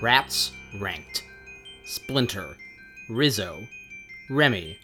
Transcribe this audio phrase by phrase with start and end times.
[0.00, 1.24] Rats Ranked,
[1.84, 2.56] Splinter,
[3.08, 3.66] Rizzo,
[4.28, 4.76] Remy,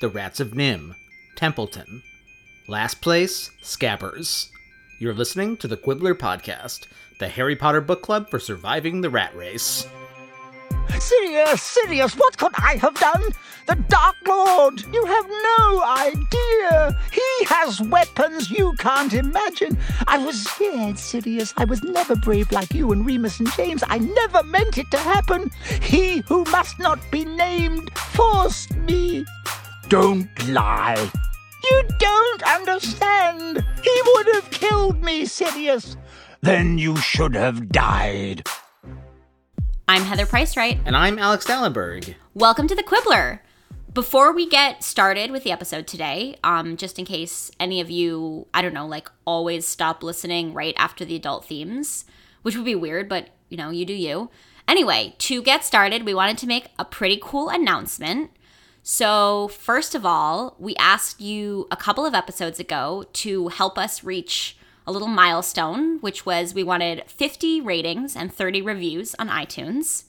[0.00, 0.94] The Rats of NIMH,
[1.36, 2.02] Templeton.
[2.68, 4.50] Last place, Scabbers.
[5.00, 6.86] You're listening to the Quibbler Podcast,
[7.18, 9.86] the Harry Potter book club for surviving the rat race.
[10.98, 13.22] Sirius, Sirius, what could I have done?
[13.66, 14.82] The Dark Lord!
[14.92, 16.98] You have no idea!
[17.12, 19.78] He has weapons you can't imagine!
[20.06, 21.52] I was scared, Sirius.
[21.56, 23.84] I was never brave like you and Remus and James.
[23.86, 25.50] I never meant it to happen.
[25.82, 29.26] He who must not be named forced me.
[29.88, 31.10] Don't lie.
[31.70, 33.64] You don't understand.
[33.82, 35.96] He would have killed me, Sirius.
[36.40, 38.46] Then you should have died.
[39.90, 40.78] I'm Heather Price Wright.
[40.84, 42.14] And I'm Alex Dallenberg.
[42.34, 43.40] Welcome to the Quibbler.
[43.94, 48.46] Before we get started with the episode today, um, just in case any of you,
[48.52, 52.04] I don't know, like always stop listening right after the adult themes,
[52.42, 54.28] which would be weird, but you know, you do you.
[54.68, 58.30] Anyway, to get started, we wanted to make a pretty cool announcement.
[58.82, 64.04] So, first of all, we asked you a couple of episodes ago to help us
[64.04, 64.57] reach
[64.88, 70.04] a little milestone, which was we wanted 50 ratings and 30 reviews on iTunes.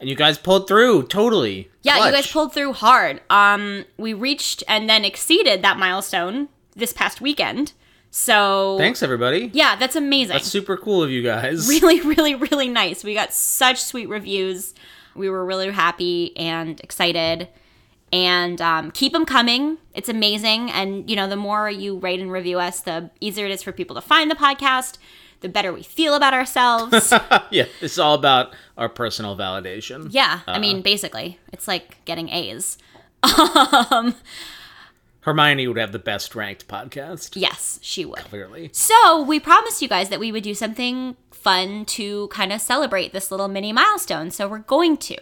[0.00, 1.70] And you guys pulled through, totally.
[1.82, 2.06] Yeah, Clutch.
[2.06, 3.22] you guys pulled through hard.
[3.30, 7.74] Um, we reached and then exceeded that milestone this past weekend.
[8.10, 9.50] So Thanks, everybody.
[9.54, 10.34] Yeah, that's amazing.
[10.34, 11.68] That's super cool of you guys.
[11.68, 13.04] really, really, really nice.
[13.04, 14.74] We got such sweet reviews.
[15.14, 17.48] We were really happy and excited.
[18.14, 19.78] And um, keep them coming.
[19.92, 20.70] It's amazing.
[20.70, 23.72] And, you know, the more you rate and review us, the easier it is for
[23.72, 24.98] people to find the podcast,
[25.40, 27.12] the better we feel about ourselves.
[27.50, 30.06] yeah, it's all about our personal validation.
[30.10, 32.78] yeah, I mean, basically, it's like getting A's.
[33.90, 34.14] Um,
[35.20, 38.18] Hermione would have the best ranked podcast, yes, she would.
[38.20, 38.68] clearly.
[38.72, 43.12] So we promised you guys that we would do something fun to kind of celebrate
[43.12, 44.30] this little mini milestone.
[44.30, 45.16] So we're going to.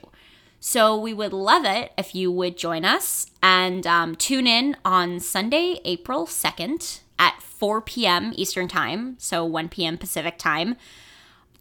[0.64, 5.18] So we would love it if you would join us and um, tune in on
[5.18, 8.32] Sunday, April 2nd at 4 p.m.
[8.36, 9.98] Eastern Time, so 1 p.m.
[9.98, 10.76] Pacific Time,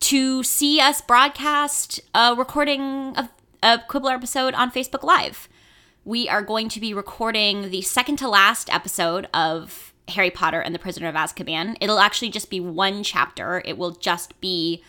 [0.01, 3.29] to see us broadcast a recording of
[3.63, 5.49] a Quibbler episode on Facebook Live.
[6.05, 10.75] We are going to be recording the second to last episode of Harry Potter and
[10.75, 11.75] the Prisoner of Azkaban.
[11.81, 13.63] It'll actually just be one chapter.
[13.65, 14.83] It will just be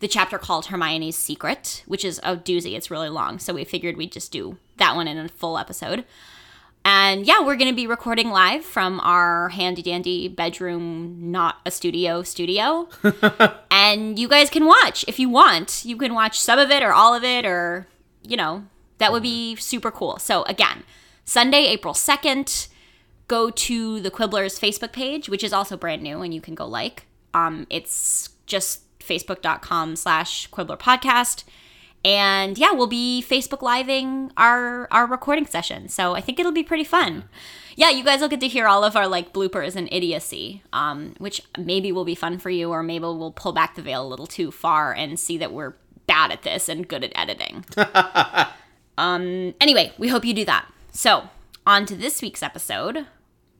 [0.00, 2.76] the chapter called Hermione's Secret, which is a doozy.
[2.76, 3.38] It's really long.
[3.38, 6.04] So we figured we'd just do that one in a full episode.
[6.84, 11.70] And yeah, we're going to be recording live from our handy dandy bedroom, not a
[11.72, 12.88] studio studio.
[13.72, 15.84] and you guys can watch if you want.
[15.84, 17.88] You can watch some of it or all of it, or,
[18.22, 18.66] you know,
[18.98, 20.20] that would be super cool.
[20.20, 20.84] So again,
[21.24, 22.68] Sunday, April 2nd,
[23.26, 26.66] go to the Quibblers Facebook page, which is also brand new and you can go
[26.66, 27.06] like.
[27.34, 31.44] Um, it's just facebook.com slash Quibbler podcast.
[32.04, 35.88] And yeah, we'll be Facebook living our our recording session.
[35.88, 37.24] So I think it'll be pretty fun.
[37.74, 41.14] Yeah, you guys will get to hear all of our like bloopers and idiocy, um,
[41.18, 44.08] which maybe will be fun for you, or maybe we'll pull back the veil a
[44.08, 45.74] little too far and see that we're
[46.06, 47.64] bad at this and good at editing.
[48.98, 50.66] um, anyway, we hope you do that.
[50.92, 51.28] So,
[51.66, 53.06] on to this week's episode.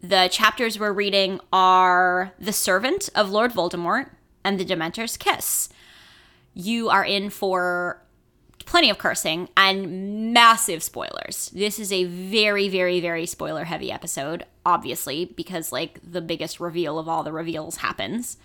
[0.00, 4.10] The chapters we're reading are The Servant of Lord Voldemort
[4.46, 5.68] and The Dementor's Kiss.
[6.54, 8.00] You are in for
[8.64, 11.50] plenty of cursing and massive spoilers.
[11.50, 16.98] This is a very, very, very spoiler heavy episode, obviously, because like the biggest reveal
[16.98, 18.38] of all the reveals happens.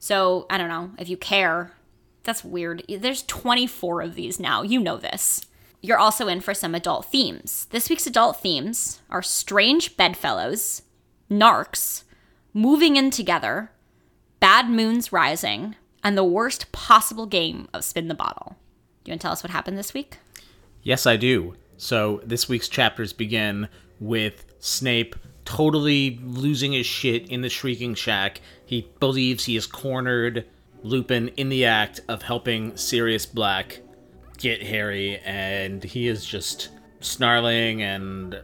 [0.00, 1.72] So, I don't know if you care.
[2.24, 2.82] That's weird.
[2.88, 4.62] There's 24 of these now.
[4.62, 5.40] You know this.
[5.80, 7.66] You're also in for some adult themes.
[7.70, 10.82] This week's adult themes are strange bedfellows,
[11.30, 12.02] narcs,
[12.52, 13.70] moving in together,
[14.40, 18.56] bad moons rising, and the worst possible game of spin the bottle.
[19.04, 20.18] Do you want to tell us what happened this week?
[20.82, 21.54] Yes, I do.
[21.76, 23.68] So this week's chapters begin
[24.00, 28.40] with Snape totally losing his shit in the Shrieking Shack.
[28.66, 30.46] He believes he has cornered
[30.82, 33.80] Lupin in the act of helping Sirius Black
[34.36, 36.68] get Harry, and he is just
[37.00, 38.40] snarling and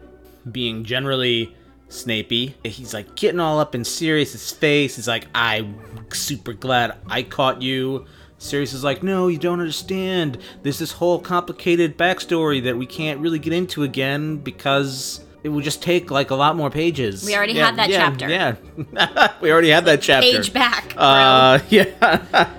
[0.50, 1.54] being generally
[1.94, 2.54] Snapey.
[2.64, 4.96] He's like getting all up in Sirius's face.
[4.96, 5.78] He's like, I'm
[6.12, 8.06] super glad I caught you.
[8.38, 10.38] Sirius is like, no, you don't understand.
[10.62, 15.64] There's this whole complicated backstory that we can't really get into again because it would
[15.64, 17.24] just take like a lot more pages.
[17.24, 18.28] We already Yeah, had that yeah, chapter.
[18.28, 20.28] Yeah, we already had that chapter.
[20.30, 20.92] Page back.
[20.96, 22.50] Uh, yeah.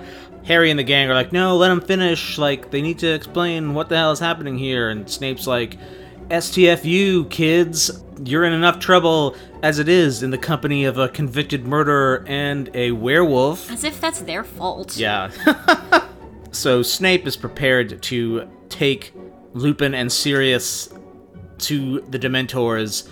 [0.44, 2.38] Harry and the gang are like, no, let him finish.
[2.38, 4.88] Like, they need to explain what the hell is happening here.
[4.88, 5.76] And Snape's like,
[6.28, 8.02] STFU, kids.
[8.24, 12.70] You're in enough trouble as it is in the company of a convicted murderer and
[12.74, 13.70] a werewolf.
[13.70, 14.96] As if that's their fault.
[14.96, 15.30] Yeah.
[16.56, 19.12] So Snape is prepared to take
[19.52, 20.88] Lupin and Sirius
[21.58, 23.06] to the Dementors,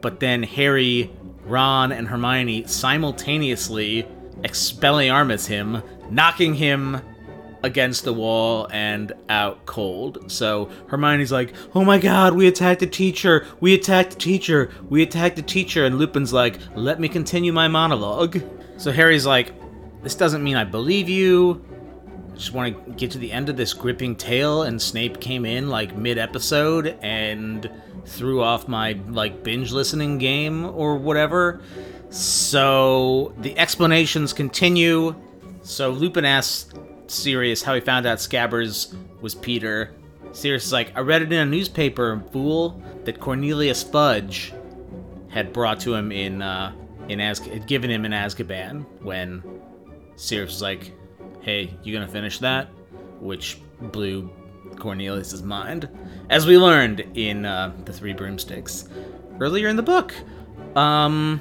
[0.00, 1.10] but then Harry,
[1.44, 4.08] Ron, and Hermione simultaneously
[4.40, 7.02] Expelliarmus him, knocking him
[7.62, 10.30] against the wall and out cold.
[10.30, 13.46] So Hermione's like, "Oh my god, we attacked the teacher.
[13.60, 14.70] We attacked the teacher.
[14.88, 18.40] We attacked the teacher." And Lupin's like, "Let me continue my monologue."
[18.76, 19.52] So Harry's like,
[20.02, 21.64] "This doesn't mean I believe you.
[22.32, 25.44] I just want to get to the end of this gripping tale." And Snape came
[25.44, 27.70] in like mid-episode and
[28.04, 31.60] threw off my like binge listening game or whatever.
[32.10, 35.14] So the explanations continue.
[35.62, 36.72] So Lupin asks
[37.12, 39.94] Sirius how he found out Scabbers was Peter.
[40.32, 44.52] Sirius is like, I read it in a newspaper, fool, that Cornelius Fudge
[45.28, 46.72] had brought to him in uh,
[47.08, 48.84] in Az- had given him in Azkaban.
[49.02, 49.42] When
[50.16, 50.92] Sirius was like,
[51.40, 52.68] Hey, you gonna finish that?
[53.20, 54.30] Which blew
[54.78, 55.88] Cornelius's mind,
[56.30, 58.88] as we learned in uh, the Three Broomsticks
[59.40, 60.14] earlier in the book.
[60.76, 61.40] Um,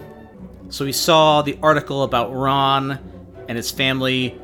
[0.69, 2.99] so we saw the article about Ron
[3.47, 4.39] and his family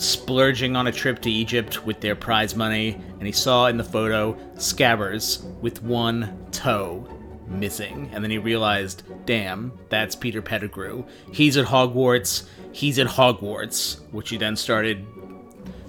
[0.00, 3.84] splurging on a trip to Egypt with their prize money, and he saw in the
[3.84, 7.06] photo Scabbers with one toe
[7.46, 11.04] missing, and then he realized, damn, that's Peter Pettigrew.
[11.32, 12.44] He's at Hogwarts.
[12.72, 15.06] He's at Hogwarts, which he then started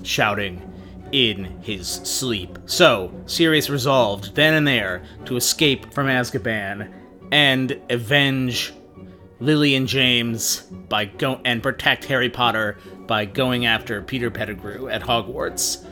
[0.03, 0.61] shouting
[1.13, 2.57] in his sleep.
[2.65, 6.91] So, Sirius resolved then and there to escape from Azkaban
[7.31, 8.73] and avenge
[9.41, 12.77] Lily and James by go and protect Harry Potter
[13.07, 15.83] by going after Peter Pettigrew at Hogwarts.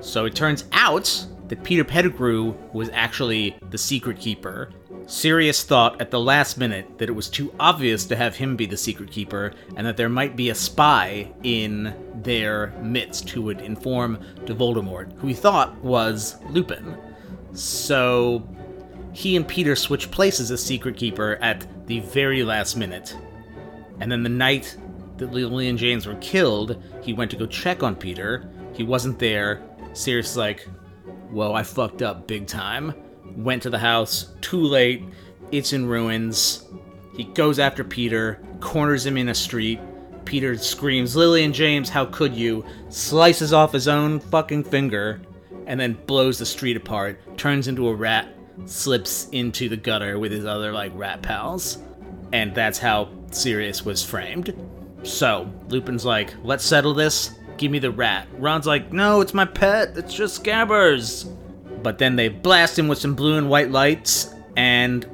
[0.00, 4.70] So it turns out that Peter Pettigrew was actually the secret keeper.
[5.06, 8.64] Sirius thought at the last minute that it was too obvious to have him be
[8.64, 13.60] the secret keeper and that there might be a spy in their midst who would
[13.60, 16.96] inform to Voldemort, who he thought was Lupin.
[17.52, 18.48] So
[19.12, 23.16] he and Peter switch places as secret keeper at the very last minute.
[24.00, 24.76] And then the night
[25.18, 28.48] that Lily and James were killed, he went to go check on Peter.
[28.72, 29.62] He wasn't there.
[29.92, 30.68] Sirius like,
[31.30, 32.94] Whoa, I fucked up big time.
[33.36, 35.02] Went to the house, too late.
[35.50, 36.66] It's in ruins.
[37.16, 39.80] He goes after Peter, corners him in a street.
[40.24, 42.64] Peter screams, Lily and James, how could you?
[42.88, 45.20] Slices off his own fucking finger,
[45.66, 48.33] and then blows the street apart, turns into a rat,
[48.66, 51.78] slips into the gutter with his other, like, rat pals.
[52.32, 54.54] And that's how Sirius was framed.
[55.02, 57.32] So, Lupin's like, let's settle this.
[57.56, 58.26] Give me the rat.
[58.38, 59.96] Ron's like, no, it's my pet.
[59.96, 61.30] It's just Scabbers.
[61.82, 65.06] But then they blast him with some blue and white lights, and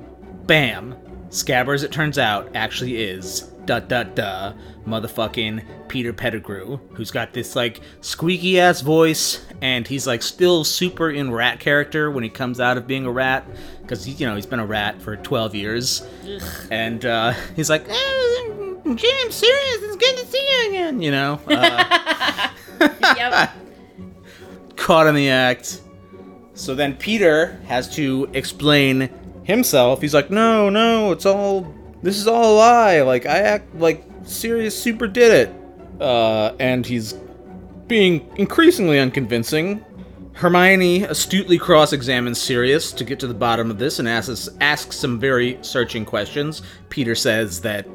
[0.46, 0.94] bam.
[1.30, 4.52] Scabbers, it turns out, actually is da da da
[4.86, 11.10] motherfucking Peter Pettigrew, who's got this like squeaky ass voice, and he's like still super
[11.10, 13.44] in rat character when he comes out of being a rat,
[13.82, 16.06] because you know he's been a rat for 12 years,
[16.70, 17.94] and uh, he's like, eh,
[18.84, 21.40] James, Sirius, it's good to see you again, you know.
[21.46, 22.48] Uh,
[23.16, 23.50] yep.
[24.76, 25.82] caught in the act.
[26.54, 29.10] So then Peter has to explain
[29.44, 30.00] himself.
[30.00, 33.02] He's like, "No, no, it's all this is all a lie.
[33.02, 37.14] Like I act like Sirius super did it." Uh, and he's
[37.86, 39.84] being increasingly unconvincing.
[40.32, 45.18] Hermione astutely cross-examines Sirius to get to the bottom of this and asks asks some
[45.18, 46.62] very searching questions.
[46.88, 47.86] Peter says that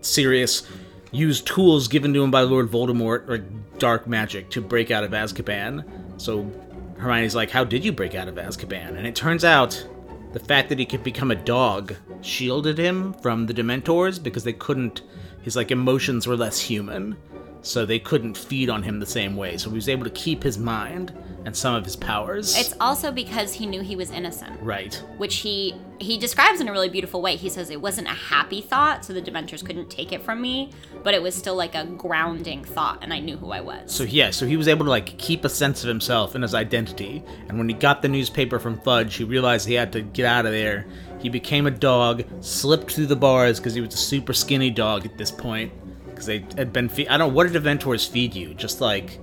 [0.00, 0.62] Sirius
[1.10, 3.38] used tools given to him by Lord Voldemort, or
[3.78, 5.84] dark magic, to break out of Azkaban.
[6.16, 6.50] So
[6.98, 8.96] Hermione's like, How did you break out of Azkaban?
[8.96, 9.86] And it turns out
[10.32, 14.52] the fact that he could become a dog shielded him from the Dementors because they
[14.52, 15.02] couldn't,
[15.42, 17.16] his like emotions were less human.
[17.62, 19.56] So they couldn't feed on him the same way.
[19.56, 21.12] So he was able to keep his mind
[21.44, 22.56] and some of his powers.
[22.56, 24.60] It's also because he knew he was innocent.
[24.60, 24.94] right.
[25.16, 27.36] which he he describes in a really beautiful way.
[27.36, 30.72] He says it wasn't a happy thought, so the Dementors couldn't take it from me,
[31.04, 33.92] but it was still like a grounding thought, and I knew who I was.
[33.92, 36.54] So yeah, so he was able to like keep a sense of himself and his
[36.54, 37.22] identity.
[37.48, 40.44] And when he got the newspaper from Fudge, he realized he had to get out
[40.44, 40.86] of there.
[41.20, 45.06] He became a dog, slipped through the bars because he was a super skinny dog
[45.06, 45.72] at this point.
[46.08, 47.08] Because they had been feed.
[47.08, 48.54] I don't know what did Dementors feed you?
[48.54, 49.18] Just like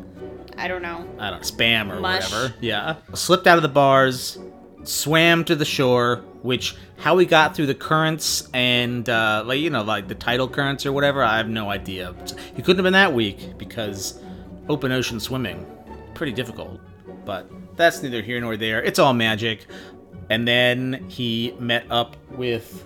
[0.60, 1.08] I don't know.
[1.18, 2.32] I don't know, spam or Mush.
[2.32, 2.54] whatever.
[2.60, 2.98] Yeah.
[3.14, 4.38] Slipped out of the bars,
[4.84, 9.70] swam to the shore, which how he got through the currents and uh, like you
[9.70, 12.14] know like the tidal currents or whatever, I have no idea.
[12.56, 14.22] He couldn't have been that weak because
[14.68, 15.66] open ocean swimming
[16.14, 16.80] pretty difficult.
[17.26, 18.84] But that's neither here nor there.
[18.84, 19.66] It's all magic.
[20.30, 22.86] And then he met up with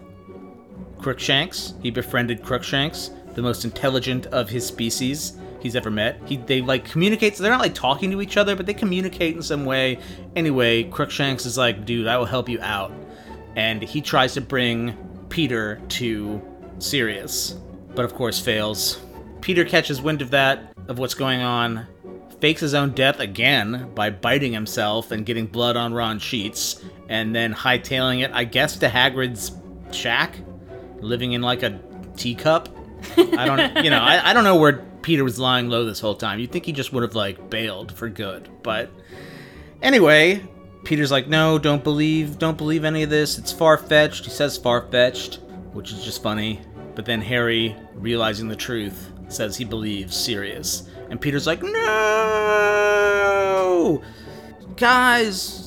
[0.99, 1.73] Crookshanks.
[1.81, 5.33] He befriended Crookshanks, the most intelligent of his species.
[5.63, 6.21] He's ever met.
[6.25, 7.35] He they like communicate.
[7.35, 9.99] So they're not like talking to each other, but they communicate in some way.
[10.35, 12.91] Anyway, Crookshanks is like, dude, I will help you out,
[13.55, 14.95] and he tries to bring
[15.29, 16.41] Peter to
[16.77, 17.55] Sirius,
[17.95, 19.01] but of course fails.
[19.41, 21.87] Peter catches wind of that, of what's going on,
[22.39, 27.35] fakes his own death again by biting himself and getting blood on Ron sheets, and
[27.35, 29.51] then hightailing it, I guess, to Hagrid's
[29.91, 30.37] shack,
[30.99, 31.79] living in like a
[32.15, 32.69] teacup.
[33.17, 36.15] I don't, you know, I, I don't know where Peter was lying low this whole
[36.15, 36.39] time.
[36.39, 38.89] You'd think he just would have like bailed for good, but
[39.81, 40.41] anyway,
[40.83, 43.37] Peter's like, no, don't believe, don't believe any of this.
[43.37, 44.25] It's far fetched.
[44.25, 45.35] He says far fetched,
[45.73, 46.59] which is just funny.
[46.95, 50.89] But then Harry, realizing the truth, says he believes Sirius.
[51.09, 51.73] And Peter's like, no!
[54.75, 55.62] Guys,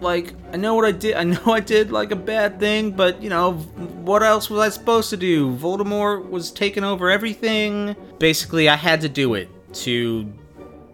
[0.00, 1.14] like, I know what I did.
[1.14, 4.68] I know I did, like, a bad thing, but, you know, what else was I
[4.68, 5.54] supposed to do?
[5.56, 7.96] Voldemort was taking over everything.
[8.18, 10.32] Basically, I had to do it to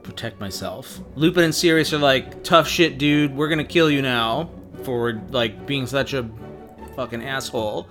[0.03, 1.01] protect myself.
[1.17, 3.35] Lupin and Sirius are like, tough shit, dude.
[3.35, 4.51] We're gonna kill you now
[4.83, 6.29] for, like, being such a
[6.97, 7.89] fucking asshole.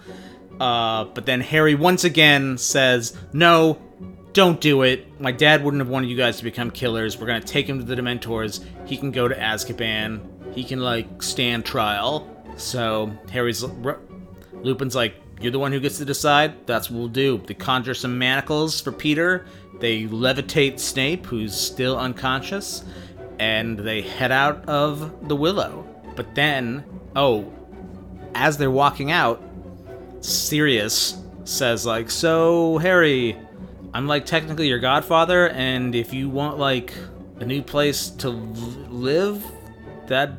[0.59, 3.81] Uh, but then Harry once again says, no,
[4.33, 5.19] don't do it.
[5.19, 7.19] My dad wouldn't have wanted you guys to become killers.
[7.19, 8.63] We're gonna take him to the Dementors.
[8.85, 10.21] He can go to Azkaban.
[10.55, 12.29] He can like stand trial.
[12.57, 13.63] So Harry's
[14.53, 16.65] Lupin's like, you're the one who gets to decide.
[16.67, 17.41] That's what we'll do.
[17.45, 19.45] They conjure some manacles for Peter.
[19.79, 22.83] They levitate Snape, who's still unconscious,
[23.39, 25.85] and they head out of the Willow.
[26.15, 27.51] But then, oh,
[28.35, 29.43] as they're walking out,
[30.21, 33.37] Sirius says like, "So Harry,
[33.93, 36.93] I'm like technically your godfather, and if you want like
[37.39, 39.43] a new place to live,
[40.07, 40.37] that'd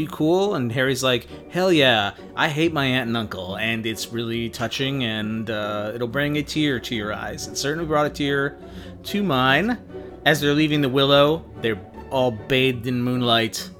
[0.00, 0.54] be cool.
[0.54, 5.04] And Harry's like, hell yeah, I hate my aunt and uncle, and it's really touching,
[5.04, 7.46] and uh, it'll bring a tear to your eyes.
[7.46, 8.58] It certainly brought a tear
[9.04, 9.78] to mine.
[10.24, 11.80] As they're leaving the Willow, they're
[12.10, 13.70] all bathed in moonlight,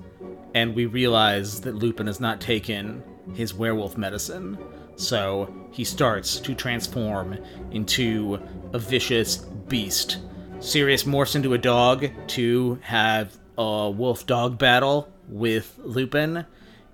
[0.54, 3.02] and we realize that Lupin has not taken
[3.34, 4.58] his werewolf medicine.
[4.96, 7.38] So he starts to transform
[7.70, 8.38] into
[8.72, 9.36] a vicious
[9.68, 10.18] beast.
[10.58, 16.44] Sirius morphs into a dog to have a wolf dog battle with Lupin.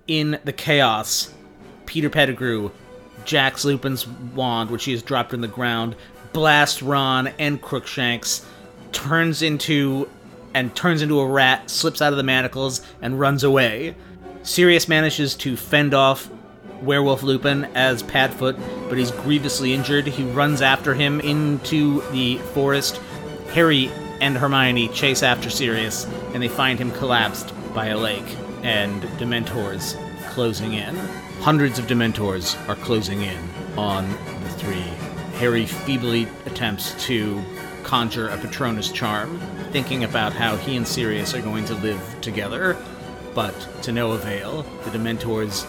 [0.07, 1.33] In the chaos,
[1.85, 2.71] Peter Pettigrew
[3.25, 5.95] jacks Lupin's wand, which he has dropped on the ground,
[6.33, 8.45] blasts Ron and Crookshanks,
[8.91, 10.09] turns into
[10.53, 13.95] and turns into a rat, slips out of the manacles, and runs away.
[14.43, 16.29] Sirius manages to fend off
[16.81, 20.07] werewolf Lupin as Padfoot, but he's grievously injured.
[20.07, 22.97] He runs after him into the forest.
[23.53, 23.91] Harry
[24.21, 29.95] and Hermione chase after Sirius, and they find him collapsed by a lake, and Dementors
[30.31, 30.95] closing in.
[31.41, 33.37] Hundreds of Dementors are closing in
[33.77, 34.81] on the three.
[35.37, 37.39] Harry feebly attempts to
[37.83, 42.75] conjure a Patronus charm, thinking about how he and Sirius are going to live together,
[43.35, 43.53] but
[43.83, 44.63] to no avail.
[44.83, 45.63] The Dementors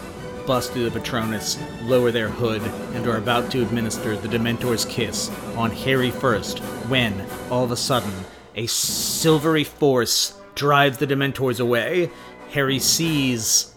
[0.47, 2.63] bust through the Patronus, lower their hood,
[2.95, 6.57] and are about to administer the Dementor's kiss on Harry first,
[6.89, 8.13] when, all of a sudden,
[8.55, 12.11] a silvery force drives the Dementors away.
[12.51, 13.73] Harry sees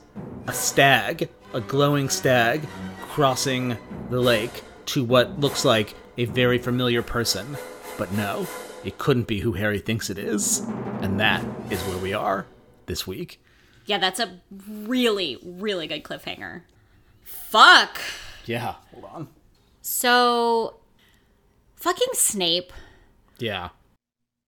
[0.48, 2.60] a stag, a glowing stag,
[3.02, 3.78] crossing
[4.10, 7.56] the lake to what looks like a very familiar person.
[7.96, 8.48] But no,
[8.84, 10.58] it couldn't be who Harry thinks it is.
[11.00, 12.46] And that is where we are
[12.86, 13.40] this week.
[13.86, 16.62] Yeah, that's a really, really good cliffhanger.
[17.22, 18.00] Fuck.
[18.44, 19.28] Yeah, hold on.
[19.82, 20.80] So,
[21.76, 22.72] fucking Snape.
[23.38, 23.68] Yeah.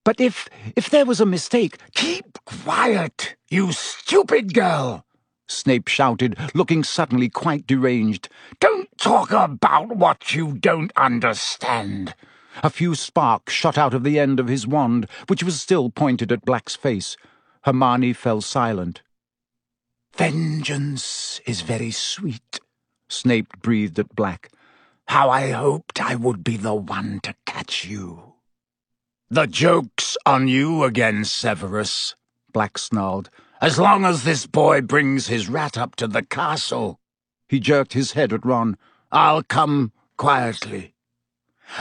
[0.04, 5.04] But if if there was a mistake, keep quiet, you stupid girl!
[5.46, 8.28] Snape shouted, looking suddenly quite deranged.
[8.60, 12.14] Don't talk about what you don't understand.
[12.62, 16.30] A few sparks shot out of the end of his wand, which was still pointed
[16.30, 17.16] at Black's face.
[17.64, 19.02] Hermione fell silent.
[20.16, 22.60] Vengeance is very sweet,
[23.08, 24.50] Snape breathed at Black.
[25.08, 28.33] How I hoped I would be the one to catch you.
[29.34, 32.14] The joke's on you again, Severus,
[32.52, 33.30] Black snarled.
[33.60, 37.00] As long as this boy brings his rat up to the castle.
[37.48, 38.76] He jerked his head at Ron.
[39.10, 40.94] I'll come quietly.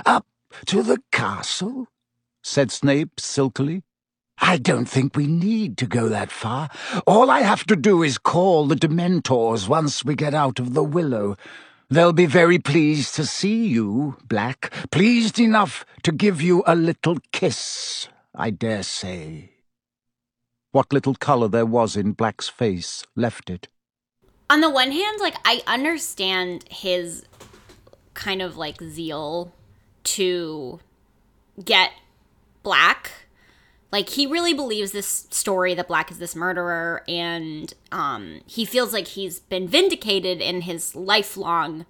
[0.03, 0.25] Up
[0.65, 1.89] to the castle?
[2.41, 3.83] said Snape silkily.
[4.39, 6.71] I don't think we need to go that far.
[7.05, 10.83] All I have to do is call the Dementors once we get out of the
[10.83, 11.37] willow.
[11.93, 14.73] They'll be very pleased to see you, Black.
[14.89, 19.51] Pleased enough to give you a little kiss, I dare say.
[20.71, 23.67] What little colour there was in Black's face left it.
[24.49, 27.25] On the one hand, like, I understand his
[28.15, 29.53] kind of like zeal
[30.15, 30.79] to
[31.63, 31.91] get
[32.63, 33.22] Black.
[33.93, 38.91] Like he really believes this story that Black is this murderer, and um, he feels
[38.91, 41.85] like he's been vindicated in his lifelong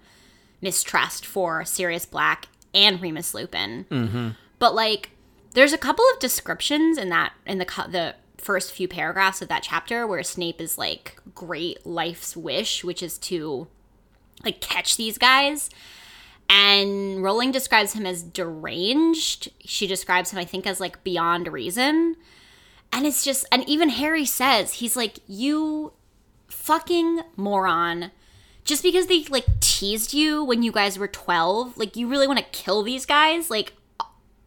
[0.60, 3.86] mistrust for Sirius Black and Remus Lupin.
[3.90, 4.28] Mm-hmm.
[4.58, 5.12] But like,
[5.54, 9.62] there's a couple of descriptions in that in the the first few paragraphs of that
[9.62, 13.66] chapter where Snape is like, "Great life's wish," which is to
[14.44, 15.70] like catch these guys.
[16.48, 19.50] And Rowling describes him as deranged.
[19.64, 22.16] She describes him, I think, as like beyond reason.
[22.92, 25.92] And it's just, and even Harry says, he's like, you
[26.48, 28.12] fucking moron.
[28.64, 32.38] Just because they like teased you when you guys were 12, like you really want
[32.38, 33.74] to kill these guys, like,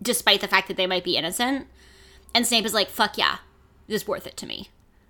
[0.02, 1.68] despite the fact that they might be innocent.
[2.34, 3.38] And Snape is like, fuck yeah,
[3.88, 4.70] this is worth it to me.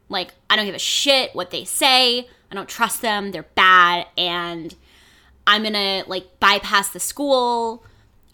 [0.10, 2.27] Like, I don't give a shit what they say.
[2.51, 3.32] I don't trust them.
[3.32, 4.08] They're bad.
[4.17, 4.75] And
[5.47, 7.83] I'm gonna like bypass the school.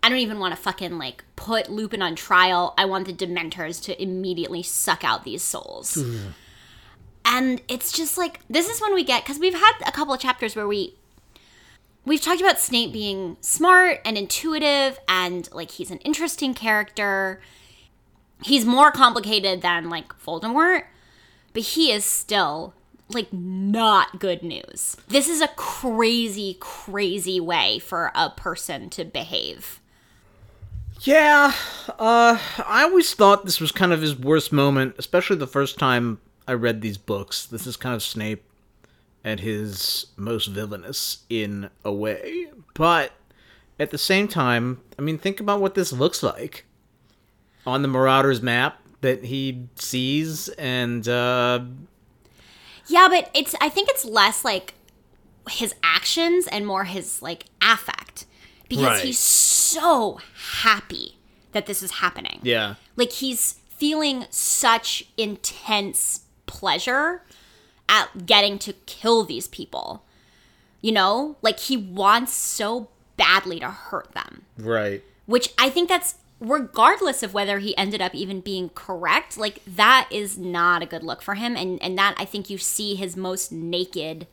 [0.01, 2.73] I don't even want to fucking like put Lupin on trial.
[2.77, 5.95] I want the Dementors to immediately suck out these souls.
[7.23, 10.19] and it's just like this is when we get because we've had a couple of
[10.19, 10.95] chapters where we
[12.03, 17.39] we've talked about Snape being smart and intuitive and like he's an interesting character.
[18.43, 20.83] He's more complicated than like Voldemort,
[21.53, 22.73] but he is still
[23.13, 24.97] like not good news.
[25.07, 29.79] This is a crazy, crazy way for a person to behave.
[31.01, 31.53] Yeah,
[31.99, 36.19] uh, I always thought this was kind of his worst moment, especially the first time
[36.47, 37.45] I read these books.
[37.45, 38.43] This is kind of Snape
[39.25, 42.47] at his most villainous in a way.
[42.73, 43.13] But
[43.79, 46.65] at the same time, I mean, think about what this looks like
[47.65, 51.59] on the Marauders map that he sees, and uh,
[52.87, 54.73] Yeah, but it's I think it's less like
[55.49, 58.25] his actions and more his like affect
[58.69, 59.03] because Right.
[59.05, 60.19] he's so
[60.61, 61.17] happy
[61.51, 62.39] that this is happening.
[62.43, 67.23] yeah, Like he's feeling such intense pleasure
[67.89, 70.03] at getting to kill these people.
[70.81, 71.35] You know?
[71.41, 74.43] Like he wants so badly to hurt them.
[74.57, 75.03] right.
[75.25, 80.07] Which I think that's regardless of whether he ended up even being correct, like that
[80.11, 83.15] is not a good look for him and and that I think you see his
[83.17, 84.27] most naked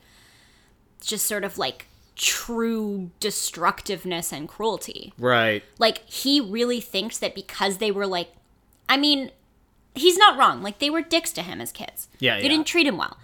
[1.00, 5.62] just sort of like true destructiveness and cruelty Right.
[5.78, 8.28] like he really thinks that because they were like
[8.90, 9.30] i mean
[9.94, 12.48] he's not wrong like they were dicks to him as kids Yeah, they yeah.
[12.50, 13.16] didn't treat him well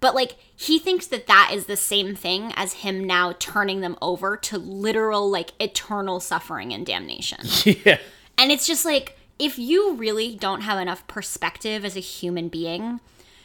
[0.00, 3.98] but like he thinks that that is the same thing as him now turning them
[4.00, 7.40] over to literal like eternal suffering and damnation
[7.84, 7.98] Yeah.
[8.38, 13.00] And it's just like, if you really don't have enough perspective as a human being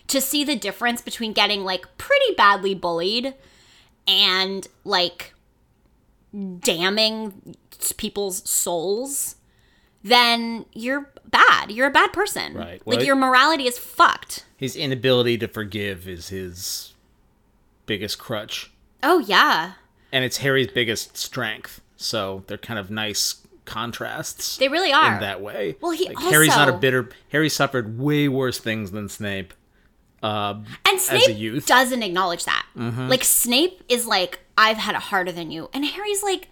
[0.07, 3.33] to see the difference between getting like pretty badly bullied
[4.07, 5.33] and like
[6.59, 7.55] damning
[7.97, 9.35] people's souls,
[10.03, 11.71] then you're bad.
[11.71, 12.55] You're a bad person.
[12.55, 12.81] Right.
[12.85, 14.45] Like your morality is fucked.
[14.57, 16.93] His inability to forgive is his
[17.85, 18.71] biggest crutch.
[19.03, 19.73] Oh, yeah.
[20.11, 21.81] and it's Harry's biggest strength.
[21.97, 25.15] So they're kind of nice contrasts They really are.
[25.15, 25.75] in that way.
[25.81, 27.09] Well, he like, Harry's not a bitter.
[27.31, 29.53] Harry suffered way worse things than Snape.
[30.21, 31.65] Uh, And Snape a youth.
[31.65, 32.65] doesn't acknowledge that.
[32.75, 35.69] Like Snape is like, I've had it harder than you.
[35.73, 36.47] And Harry's like,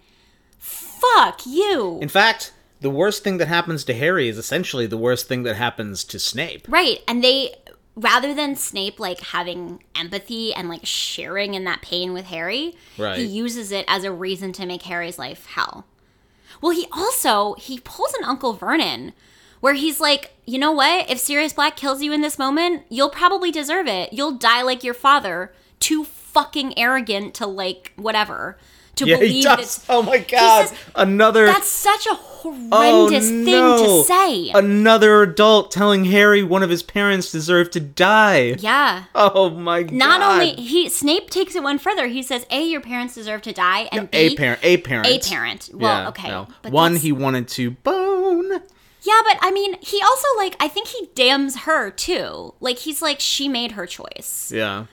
[0.58, 1.98] fuck you.
[2.00, 5.56] in fact, the worst thing that happens to Harry is essentially the worst thing that
[5.56, 6.66] happens to Snape.
[6.68, 6.98] Right.
[7.06, 7.54] And they
[7.94, 13.18] rather than Snape like having empathy and like sharing in that pain with Harry, Right.
[13.18, 15.86] he uses it as a reason to make Harry's life hell.
[16.62, 19.12] Well, he also he pulls an Uncle Vernon
[19.60, 21.10] where he's like, "You know what?
[21.10, 24.12] If Sirius Black kills you in this moment, you'll probably deserve it.
[24.12, 28.56] You'll die like your father, too fucking arrogant to like whatever."
[28.96, 29.84] To Yeah, believe that.
[29.88, 30.68] Oh my god!
[30.68, 31.46] says- Another.
[31.46, 34.02] that's such a oh, horrendous thing no.
[34.02, 34.50] to say.
[34.50, 38.56] Another adult telling Harry one of his parents deserved to die.
[38.58, 39.04] yeah.
[39.14, 39.92] Oh my god!
[39.92, 42.06] Not only he Snape takes it one further.
[42.08, 45.18] He says, "A, your parents deserve to die," and a B, parent, a parent, a
[45.20, 45.70] parent.
[45.72, 46.48] Well, Yeah, okay, no.
[46.60, 48.50] but one he wanted to bone.
[48.50, 52.52] yeah, but I mean, he also like I think he damns her too.
[52.60, 54.52] Like he's like she made her choice.
[54.54, 54.84] Yeah.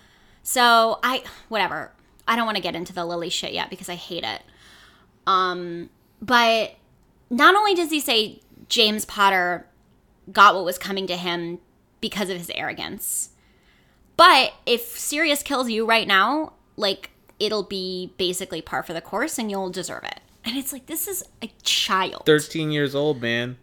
[0.41, 1.91] So I whatever.
[2.30, 4.44] I don't want to get into the Lily shit yet because I hate it.
[5.26, 5.89] Um,
[6.22, 6.76] but
[7.32, 9.65] not only does he say James Potter
[10.32, 11.58] got what was coming to him
[12.02, 13.32] because of his arrogance,
[14.15, 19.39] but if Sirius kills you right now, like it'll be basically par for the course
[19.39, 20.20] and you'll deserve it.
[20.46, 22.24] And it's like this is a child.
[22.28, 23.58] Thirteen years old, man.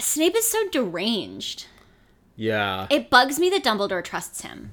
[0.00, 1.66] Snape is so deranged.
[2.34, 2.88] Yeah.
[2.90, 4.72] It bugs me that Dumbledore trusts him.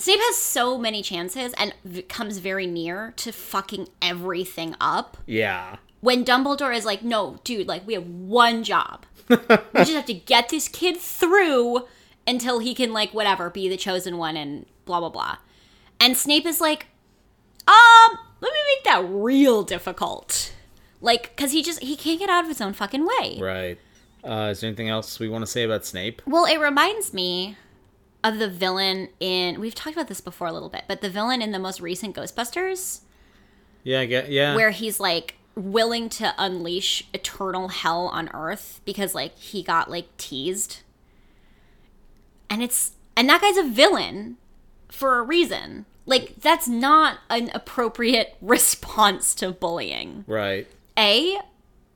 [0.00, 5.18] Snape has so many chances and v- comes very near to fucking everything up.
[5.26, 5.76] Yeah.
[6.00, 9.04] when Dumbledore is like, no, dude, like we have one job.
[9.28, 9.36] we
[9.76, 11.86] just have to get this kid through
[12.26, 15.36] until he can like whatever be the chosen one and blah blah blah.
[16.00, 16.86] And Snape is like,
[17.68, 20.54] um, let me make that real difficult.
[21.02, 23.38] Like, cause he just he can't get out of his own fucking way.
[23.40, 23.78] Right.
[24.24, 26.22] Uh, is there anything else we want to say about Snape?
[26.26, 27.56] Well, it reminds me
[28.22, 31.40] of the villain in we've talked about this before a little bit, but the villain
[31.42, 33.00] in the most recent Ghostbusters,
[33.82, 34.30] Yeah, I get.
[34.30, 34.54] Yeah.
[34.54, 40.14] where he's like willing to unleash eternal hell on Earth because like he got like
[40.16, 40.80] teased.
[42.48, 44.36] And it's and that guy's a villain
[44.88, 45.86] for a reason.
[46.06, 50.24] Like that's not an appropriate response to bullying.
[50.26, 50.66] Right.
[50.98, 51.38] A,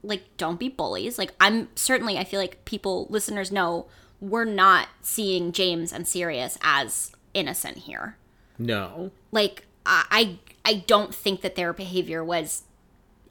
[0.03, 1.19] like don't be bullies.
[1.19, 3.87] Like I'm certainly I feel like people listeners know
[4.31, 8.17] we're not seeing James and Sirius as innocent here.
[8.59, 9.11] No.
[9.33, 12.63] Like I I don't think that their behavior was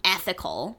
[0.03, 0.77] ethical.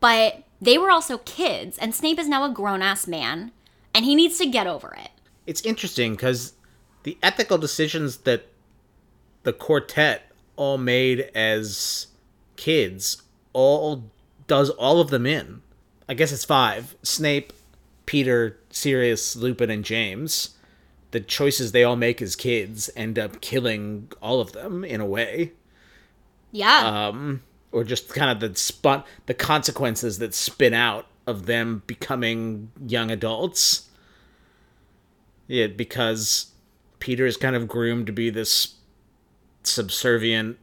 [0.00, 3.52] But they were also kids and Snape is now a grown-ass man
[3.94, 5.10] and he needs to get over it.
[5.46, 6.54] It's interesting because
[7.02, 8.46] the ethical decisions that
[9.42, 12.08] the quartet all made as
[12.56, 14.04] kids all
[14.46, 15.62] does all of them in.
[16.08, 17.52] I guess it's five: Snape,
[18.08, 20.56] Peter, Sirius, Lupin, and James.
[21.10, 25.04] The choices they all make as kids end up killing all of them in a
[25.04, 25.52] way.
[26.50, 27.08] Yeah.
[27.08, 32.70] um, or just kind of the spot, the consequences that spin out of them becoming
[32.86, 33.90] young adults.
[35.46, 36.52] Yeah, because
[37.00, 38.76] Peter is kind of groomed to be this
[39.64, 40.56] subservient,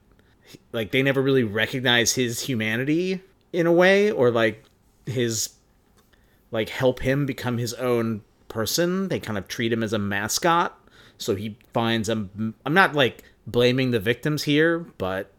[0.71, 3.21] like they never really recognize his humanity
[3.53, 4.63] in a way, or like
[5.05, 5.49] his,
[6.55, 9.09] like help him become his own person.
[9.09, 10.79] They kind of treat him as a mascot.
[11.17, 12.13] So he finds a.
[12.65, 15.31] I'm not like blaming the victims here, but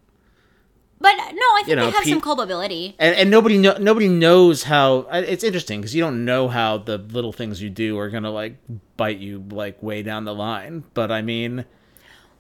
[1.01, 2.95] but no, I think you know, they have Pete- some culpability.
[2.99, 6.97] and, and nobody know, nobody knows how it's interesting because you don't know how the
[6.99, 8.57] little things you do are gonna like
[8.97, 11.67] bite you like way down the line but i mean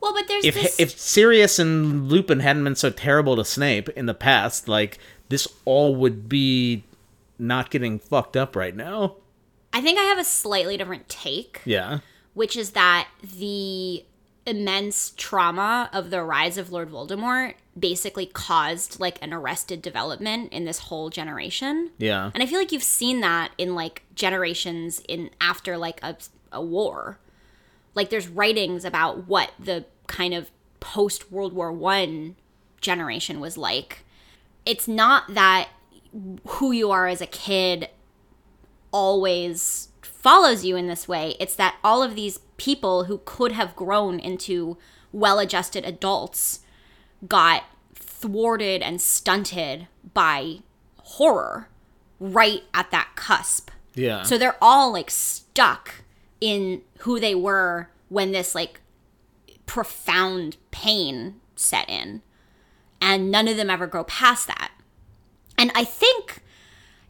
[0.00, 3.90] Well, but there's if this if sirius and lupin hadn't been so terrible to snape
[3.90, 6.84] in the past like this all would be
[7.38, 9.16] not getting fucked up right now
[9.72, 11.60] I think I have a slightly different take.
[11.64, 12.00] yeah
[12.34, 14.04] which is that the
[14.46, 20.64] immense trauma of the rise of Lord Voldemort basically caused like an arrested development in
[20.64, 21.90] this whole generation.
[21.98, 26.16] yeah And I feel like you've seen that in like generations in after like a,
[26.52, 27.18] a war.
[27.94, 32.36] Like there's writings about what the kind of post World War 1
[32.80, 34.04] generation was like.
[34.64, 35.68] It's not that
[36.46, 37.88] who you are as a kid
[38.92, 41.36] always follows you in this way.
[41.38, 44.78] It's that all of these people who could have grown into
[45.12, 46.60] well adjusted adults
[47.26, 50.60] got thwarted and stunted by
[50.98, 51.68] horror
[52.18, 53.70] right at that cusp.
[53.94, 56.02] yeah So they're all like stuck
[56.40, 58.80] in who they were when this like
[59.66, 62.22] profound pain set in.
[63.00, 64.72] And none of them ever grow past that.
[65.58, 66.42] And I think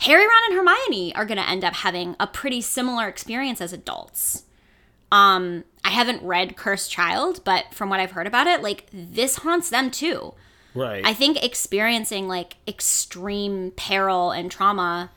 [0.00, 3.72] Harry, Ron, and Hermione are going to end up having a pretty similar experience as
[3.72, 4.44] adults.
[5.12, 9.36] Um, I haven't read Cursed Child, but from what I've heard about it, like this
[9.36, 10.34] haunts them too.
[10.74, 15.10] right I think experiencing like extreme peril and trauma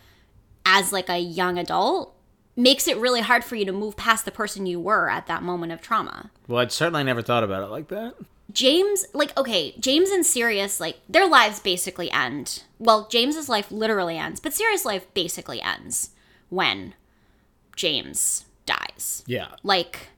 [0.66, 2.16] as like a young adult
[2.56, 5.42] makes it really hard for you to move past the person you were at that
[5.42, 6.30] moment of trauma.
[6.48, 8.14] well i'd certainly never thought about it like that
[8.52, 12.64] James, like, okay, James and Sirius, like, their lives basically end.
[12.80, 16.12] Well, James's life literally ends, but Sirius' life basically ends
[16.50, 16.96] when
[17.76, 19.24] James dies.
[19.28, 20.10] yeah Like,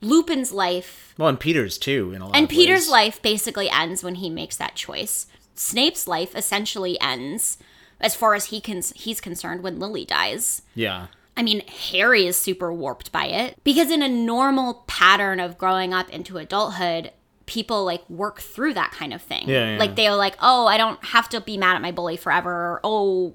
[0.00, 2.90] Lupin's life well and peter's too in a lot and Peter's ways.
[2.90, 5.26] life basically ends when he makes that choice.
[5.54, 7.56] Snape's life essentially ends,
[8.00, 10.62] as far as he can, he's concerned, when Lily dies.
[10.74, 15.58] yeah I mean, Harry is super warped by it because in a normal pattern of
[15.58, 17.10] growing up into adulthood,
[17.46, 19.48] people like work through that kind of thing.
[19.48, 19.78] Yeah, yeah.
[19.78, 22.80] Like they're like, "Oh, I don't have to be mad at my bully forever." Or,
[22.84, 23.34] "Oh,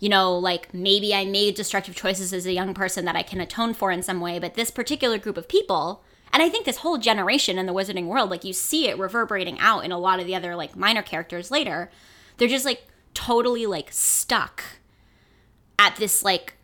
[0.00, 3.40] you know, like maybe I made destructive choices as a young person that I can
[3.40, 6.78] atone for in some way, but this particular group of people, and I think this
[6.78, 10.18] whole generation in the wizarding world, like you see it reverberating out in a lot
[10.18, 11.90] of the other like minor characters later,
[12.38, 14.64] they're just like totally like stuck
[15.78, 16.54] at this like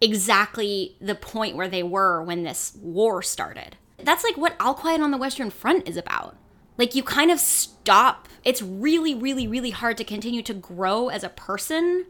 [0.00, 3.76] exactly the point where they were when this war started.
[3.98, 6.36] That's like what All Quiet on the Western Front is about.
[6.78, 8.28] Like you kind of stop.
[8.44, 12.06] It's really, really, really hard to continue to grow as a person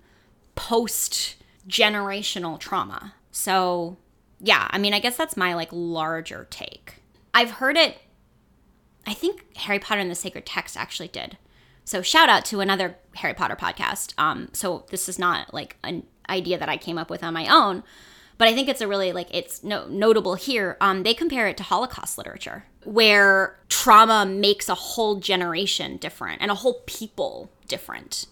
[0.55, 1.37] post
[1.69, 3.15] generational trauma.
[3.31, 3.97] So,
[4.41, 7.03] yeah, I mean, I guess that's my like larger take.
[7.33, 7.99] I've heard it
[9.07, 11.39] I think Harry Potter and the Sacred Text actually did.
[11.85, 14.13] So shout out to another Harry Potter podcast.
[14.19, 17.47] Um, so this is not like an idea that I came up with on my
[17.47, 17.85] own,
[18.39, 20.77] but I think it's a really like it's no, notable here.
[20.81, 26.51] Um, they compare it to Holocaust literature, where trauma makes a whole generation different and
[26.51, 28.27] a whole people different.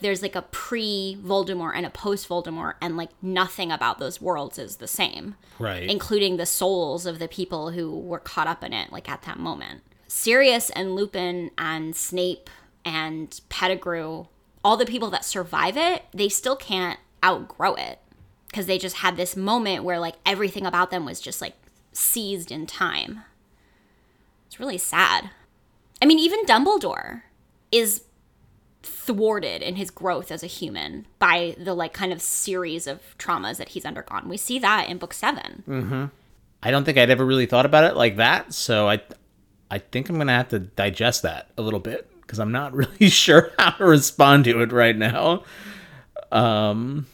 [0.00, 4.58] There's like a pre Voldemort and a post Voldemort, and like nothing about those worlds
[4.58, 5.88] is the same, Right.
[5.88, 9.38] including the souls of the people who were caught up in it, like at that
[9.38, 9.82] moment.
[10.08, 12.50] Sirius and Lupin and Snape
[12.84, 14.26] and Pettigrew,
[14.64, 18.00] all the people that survive it, they still can't outgrow it
[18.52, 21.54] because they just had this moment where like everything about them was just like
[21.92, 23.22] seized in time.
[24.46, 25.30] It's really sad.
[26.02, 27.22] I mean, even Dumbledore
[27.72, 28.04] is
[28.82, 33.56] thwarted in his growth as a human by the like kind of series of traumas
[33.56, 34.28] that he's undergone.
[34.28, 35.62] We see that in book 7.
[36.62, 39.00] I don't think I'd ever really thought about it like that, so I
[39.70, 43.08] I think I'm gonna have to digest that a little bit because I'm not really
[43.08, 45.44] sure how to respond to it right now.
[46.30, 47.06] Um,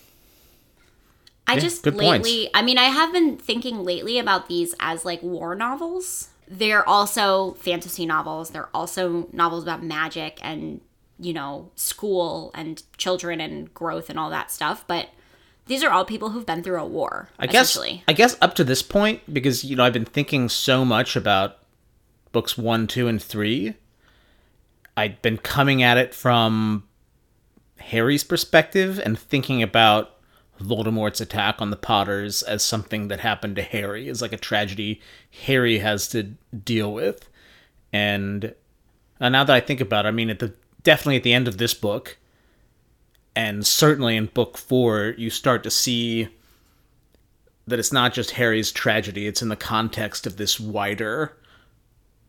[1.49, 2.27] I Yeah, just good points.
[2.29, 6.29] lately, I mean, I have been thinking lately about these as like war novels.
[6.47, 8.51] They're also fantasy novels.
[8.51, 10.81] They're also novels about magic and,
[11.19, 14.85] you know, school and children and growth and all that stuff.
[14.87, 15.09] But
[15.67, 17.79] these are all people who've been through a war, I guess.
[17.79, 21.59] I guess up to this point, because you know I've been thinking so much about
[22.33, 23.75] books one, two, and three.
[24.97, 26.85] I'd been coming at it from
[27.79, 30.18] Harry's perspective and thinking about
[30.61, 35.01] Voldemort's attack on the Potters as something that happened to Harry, is like a tragedy
[35.47, 36.23] Harry has to
[36.65, 37.29] deal with.
[37.93, 38.55] And
[39.21, 41.49] uh, now that I think about it, I mean, at the definitely at the end
[41.49, 42.19] of this book,
[43.37, 46.29] and certainly in book four, you start to see
[47.67, 51.37] that it's not just Harry's tragedy; it's in the context of this wider,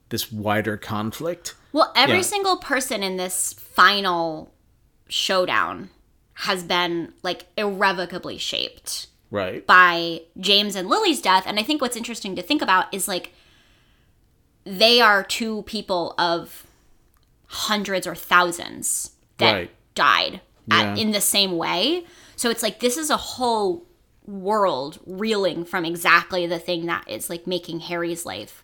[0.09, 1.55] this wider conflict.
[1.71, 2.21] Well, every Yeah.
[2.23, 4.51] single person in this final
[5.07, 5.89] showdown
[6.43, 9.65] has been like irrevocably shaped Right.
[9.67, 11.43] by James and Lily's death.
[11.45, 13.33] And I think what's interesting to think about is like
[14.63, 16.65] they are two people of
[17.47, 19.71] hundreds or thousands that Right.
[19.95, 20.91] died Yeah.
[20.93, 22.05] at, in the same way.
[22.35, 23.85] So it's like this is a whole
[24.25, 28.63] world reeling from exactly the thing that is like making Harry's life.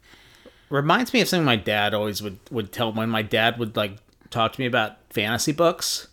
[0.70, 3.98] reminds me of something my dad always would would tell when my dad would like
[4.32, 6.08] talk to me about fantasy books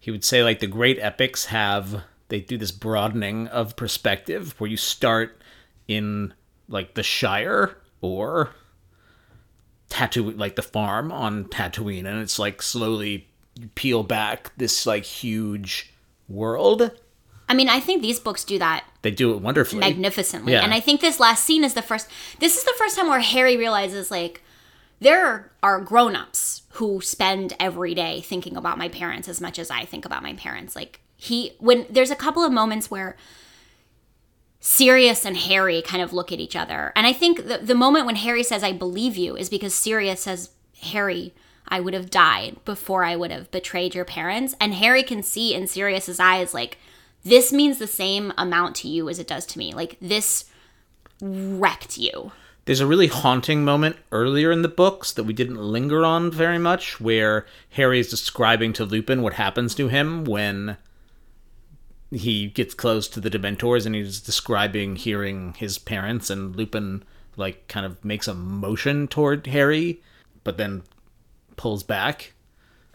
[0.00, 4.70] he would say like the great epics have they do this broadening of perspective where
[4.70, 5.40] you start
[5.86, 6.32] in
[6.68, 8.50] like the shire or
[9.88, 15.04] tattoo like the farm on Tatooine and it's like slowly you peel back this like
[15.04, 15.92] huge
[16.28, 16.90] world
[17.48, 20.52] I mean, I think these books do that they do it wonderfully magnificently.
[20.52, 20.62] Yeah.
[20.62, 22.08] And I think this last scene is the first
[22.38, 24.42] this is the first time where Harry realizes like
[25.00, 29.84] there are, grown-ups who spend every day thinking about my parents as much as I
[29.84, 30.76] think about my parents.
[30.76, 33.16] Like he when there's a couple of moments where
[34.60, 36.92] Sirius and Harry kind of look at each other.
[36.94, 40.20] And I think the, the moment when Harry says, I believe you, is because Sirius
[40.20, 40.50] says,
[40.82, 41.32] Harry,
[41.66, 44.54] I would have died before I would have betrayed your parents.
[44.60, 46.76] And Harry can see in Sirius's eyes, like,
[47.24, 49.72] this means the same amount to you as it does to me.
[49.72, 50.44] Like, this
[51.22, 52.32] wrecked you.
[52.64, 56.58] There's a really haunting moment earlier in the books that we didn't linger on very
[56.58, 60.76] much, where Harry is describing to Lupin what happens to him when
[62.10, 67.04] he gets close to the Dementors, and he's describing hearing his parents, and Lupin
[67.36, 70.02] like kind of makes a motion toward Harry,
[70.44, 70.82] but then
[71.56, 72.32] pulls back.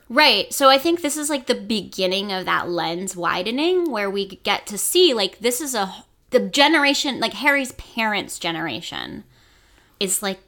[0.08, 0.54] Right.
[0.54, 4.68] So I think this is like the beginning of that lens widening where we get
[4.68, 9.24] to see like this is a the generation like Harry's parents' generation
[10.00, 10.40] is like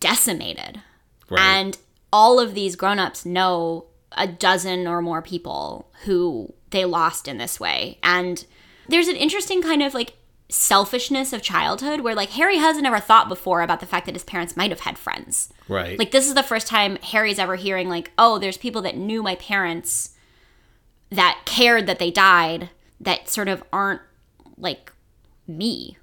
[0.00, 0.80] decimated.
[1.28, 1.40] Right.
[1.40, 1.78] And
[2.12, 7.58] all of these grown-ups know a dozen or more people who they lost in this
[7.58, 7.98] way.
[8.02, 8.44] And
[8.88, 10.14] there's an interesting kind of like
[10.48, 14.24] selfishness of childhood where like Harry hasn't ever thought before about the fact that his
[14.24, 15.52] parents might have had friends.
[15.66, 15.98] Right.
[15.98, 19.22] Like this is the first time Harry's ever hearing like, oh, there's people that knew
[19.22, 20.10] my parents
[21.10, 22.68] that cared that they died
[23.00, 24.02] that sort of aren't
[24.58, 24.92] like
[25.46, 25.96] me.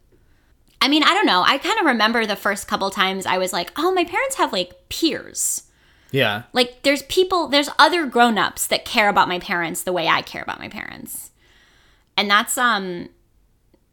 [0.82, 1.44] I mean, I don't know.
[1.46, 4.54] I kind of remember the first couple times I was like, oh, my parents have
[4.54, 5.63] like peers.
[6.12, 6.44] yeah.
[6.54, 10.42] Like there's people, there's other grown-ups that care about my parents the way I care
[10.42, 11.32] about my parents.
[12.15, 13.10] And that's um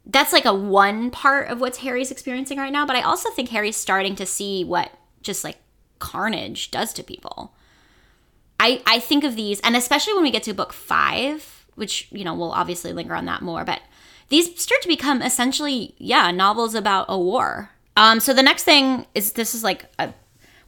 [0.05, 3.49] that's like a one part of what's Harry's experiencing right now, but I also think
[3.49, 5.57] Harry's starting to see what just like
[5.99, 7.53] carnage does to people.
[8.59, 12.23] I I think of these and especially when we get to book 5, which, you
[12.23, 13.81] know, we'll obviously linger on that more, but
[14.29, 17.71] these start to become essentially yeah, novels about a war.
[17.95, 20.13] Um so the next thing is this is like a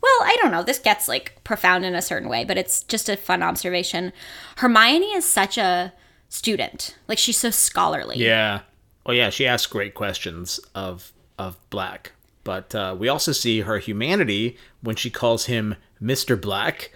[0.02, 0.64] well, I don't know.
[0.64, 4.14] This gets like profound in a certain way, but it's just a fun observation.
[4.58, 5.92] Hermione is such a
[6.30, 6.96] student.
[7.08, 8.18] Like she's so scholarly.
[8.18, 8.62] Yeah.
[9.06, 12.14] Oh yeah, she asks great questions of of Black.
[12.44, 16.40] But uh, we also see her humanity when she calls him Mr.
[16.40, 16.92] Black.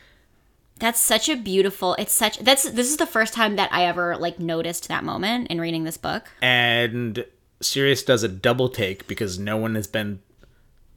[0.83, 1.95] That's such a beautiful.
[1.97, 5.47] It's such that's this is the first time that I ever like noticed that moment
[5.47, 6.29] in reading this book.
[6.41, 7.25] And
[7.61, 10.19] Sirius does a double take because no one has been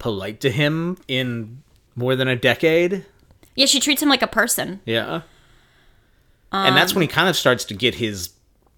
[0.01, 1.63] polite to him in
[1.95, 3.07] more than a decade.
[3.55, 4.81] Yeah, she treats him like a person.
[4.87, 5.21] Yeah.
[6.51, 8.31] and that's when he kind of starts to get his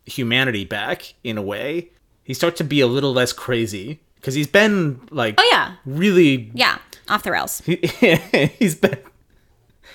[0.04, 1.88] humanity back in a way.
[2.22, 5.76] He starts to be a little less crazy because he's been like Oh yeah.
[5.86, 6.76] really Yeah,
[7.08, 7.62] off the rails.
[7.64, 8.98] he's been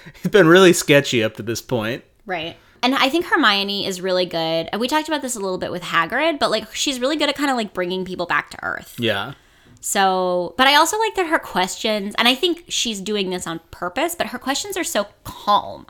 [0.21, 2.03] he's been really sketchy up to this point.
[2.25, 2.57] Right.
[2.81, 4.67] And I think Hermione is really good.
[4.71, 7.29] And we talked about this a little bit with Hagrid, but like she's really good
[7.29, 8.95] at kind of like bringing people back to earth.
[8.99, 9.33] Yeah.
[9.79, 13.59] So, but I also like that her questions, and I think she's doing this on
[13.69, 15.87] purpose, but her questions are so calm.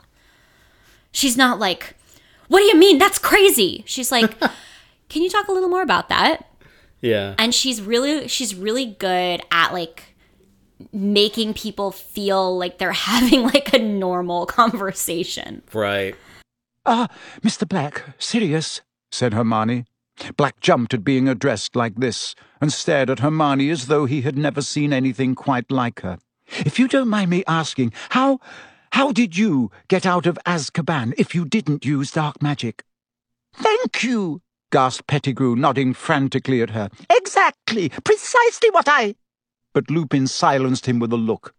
[1.12, 1.94] She's not like,
[2.48, 2.98] "What do you mean?
[2.98, 4.36] That's crazy." She's like,
[5.08, 6.44] "Can you talk a little more about that?"
[7.00, 7.34] Yeah.
[7.38, 10.13] And she's really she's really good at like
[10.92, 15.62] making people feel like they're having like a normal conversation.
[15.72, 16.14] Right.
[16.86, 17.08] Ah,
[17.42, 17.68] Mr.
[17.68, 19.86] Black, Sirius, said Hermione.
[20.36, 24.36] Black jumped at being addressed like this, and stared at Hermione as though he had
[24.36, 26.18] never seen anything quite like her.
[26.58, 28.38] If you don't mind me asking, how
[28.92, 32.84] how did you get out of Azkaban if you didn't use dark magic?
[33.54, 36.90] Thank you, gasped Pettigrew, nodding frantically at her.
[37.10, 39.16] Exactly, precisely what I.
[39.74, 41.52] But Lupin silenced him with a look.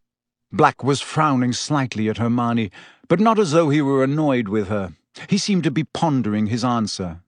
[0.52, 2.72] Black was frowning slightly at Hermione,
[3.10, 4.94] but not as though he were annoyed with her.
[5.30, 7.22] He seemed to be pondering his answer.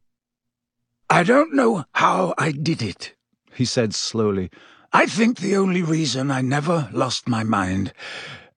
[1.09, 3.15] I don't know how I did it,
[3.53, 4.49] he said slowly.
[4.93, 7.91] I think the only reason I never lost my mind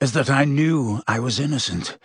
[0.01, 1.99] is that I knew I was innocent.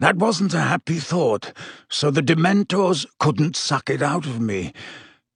[0.00, 1.52] That wasn't a happy thought,
[1.88, 4.72] so the Dementors couldn't suck it out of me.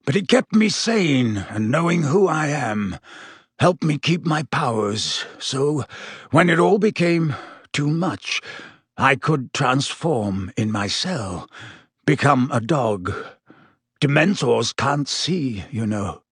[0.05, 2.99] But it kept me sane, and knowing who I am
[3.59, 5.85] helped me keep my powers, so
[6.31, 7.35] when it all became
[7.73, 8.41] too much,
[8.97, 11.49] I could transform in my cell,
[12.07, 13.13] become a dog.
[14.01, 16.23] Dementors can't see, you know.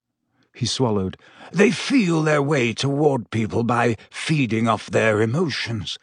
[0.54, 1.18] He swallowed.
[1.52, 5.98] They feel their way toward people by feeding off their emotions.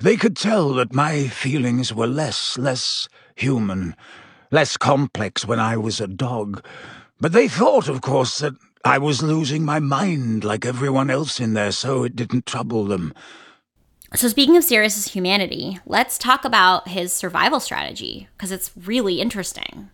[0.00, 3.96] They could tell that my feelings were less, less human,
[4.50, 6.62] less complex when I was a dog.
[7.18, 8.52] But they thought, of course, that
[8.86, 13.12] I was losing my mind like everyone else in there, so it didn't trouble them.
[14.14, 19.90] So speaking of Sirius's humanity, let's talk about his survival strategy because it's really interesting.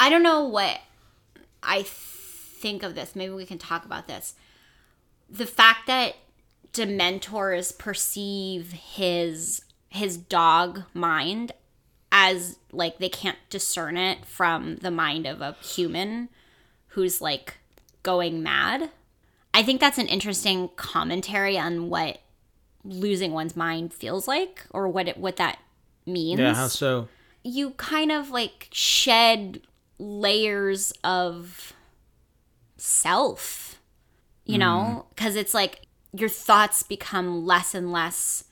[0.00, 0.80] I don't know what
[1.62, 3.14] I think of this.
[3.14, 4.34] Maybe we can talk about this.
[5.30, 6.16] The fact that
[6.72, 11.52] Dementors perceive his his dog mind
[12.10, 16.28] as like they can't discern it from the mind of a human
[16.88, 17.59] who's like
[18.02, 18.90] going mad.
[19.52, 22.20] I think that's an interesting commentary on what
[22.84, 25.58] losing one's mind feels like or what it what that
[26.06, 26.40] means.
[26.40, 27.08] Yeah, how so?
[27.42, 29.62] You kind of like shed
[29.98, 31.72] layers of
[32.76, 33.80] self,
[34.44, 35.08] you know, hmm.
[35.14, 35.82] because it's like
[36.12, 38.44] your thoughts become less and less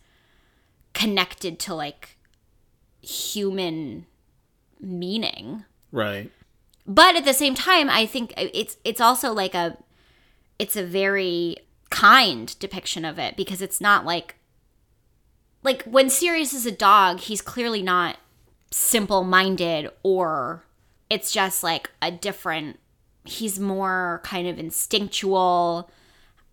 [0.95, 2.17] connected to like
[3.01, 4.07] human
[4.81, 5.65] meaning.
[5.91, 6.31] Right.
[6.89, 9.77] But at the same time, I think uh, it's it's also like a
[10.59, 11.59] it's a very
[11.91, 14.37] kind depiction of it because it's not like
[15.63, 18.17] like when Sirius is a dog, he's clearly not
[18.71, 20.65] simple-minded or
[21.11, 22.79] it's just like a different
[23.25, 25.91] he's more kind of instinctual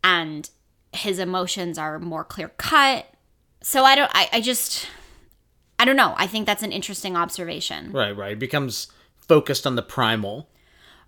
[0.04, 0.50] and
[0.92, 3.06] his emotions are more clear cut.
[3.62, 4.88] So I don't I, I just
[5.80, 6.14] I don't know.
[6.18, 7.94] I think that's an interesting observation.
[7.94, 8.34] Right, right.
[8.34, 8.88] It becomes
[9.28, 10.50] focused on the primal.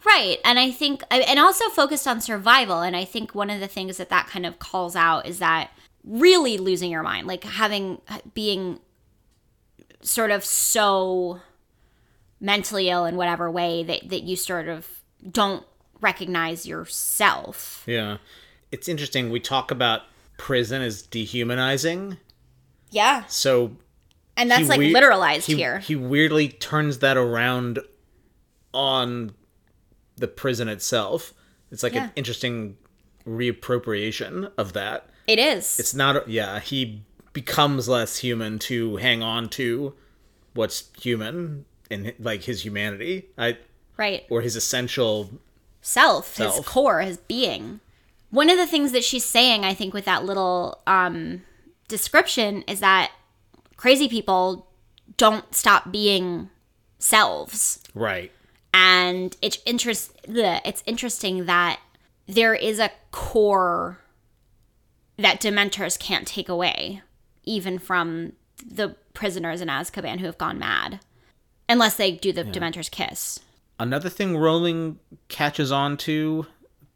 [0.06, 0.38] Right.
[0.46, 2.82] And I think, and also focused on survival.
[2.82, 5.72] And I think one of the things that that kind of calls out is that
[6.04, 8.00] really losing your mind, like having,
[8.34, 8.80] being
[10.02, 11.42] sort of so
[12.40, 14.88] mentally ill in whatever way that, that you sort of
[15.30, 15.66] don't
[16.00, 17.84] recognize yourself.
[17.88, 18.18] Yeah.
[18.72, 19.32] It's interesting.
[19.32, 20.04] We talk about
[20.38, 22.18] prison as dehumanizing.
[22.92, 23.24] Yeah.
[23.26, 23.76] So
[24.38, 25.80] And that's like wei- literalized he, here.
[25.80, 27.80] He weirdly turns that around
[28.74, 29.34] on
[30.16, 31.34] the prison itself.
[31.72, 32.06] It's like Yeah.
[32.06, 32.78] an interesting
[33.28, 35.10] reappropriation of that.
[35.28, 35.78] it is.
[35.80, 37.04] It's not yeah, he
[37.34, 39.94] becomes less human to hang on to
[40.54, 43.26] what's human and like his humanity.
[43.38, 43.58] I
[43.98, 44.26] right.
[44.30, 45.30] or his essential
[45.82, 46.56] self, Self.
[46.56, 47.82] his core, his being.
[48.30, 51.44] One of the things that she's saying, I think, with that little um,
[51.88, 53.12] description is that
[53.78, 54.68] crazy people
[55.18, 56.50] don't stop being
[57.00, 57.82] selves.
[57.94, 58.32] Right.
[58.80, 61.80] And it's interest it's interesting that
[62.28, 64.00] there is a core
[65.18, 67.02] that dementors can't take away
[67.44, 71.00] even from the prisoners in Azkaban who have gone mad
[71.68, 73.40] unless they do the dementors kiss.
[73.80, 76.46] Another thing Rowling catches on to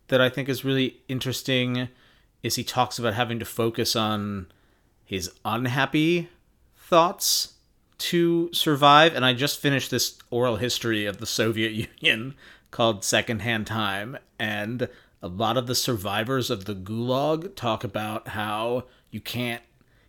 [0.09, 1.89] that I think is really interesting
[2.43, 4.51] is he talks about having to focus on
[5.03, 6.29] his unhappy
[6.75, 7.50] thoughts
[8.01, 9.15] to survive.
[9.15, 11.71] And I just finished this oral history of the Soviet
[12.01, 12.35] Union
[12.71, 14.17] called Secondhand Time.
[14.39, 14.89] And
[15.21, 19.61] a lot of the survivors of the Gulag talk about how you can't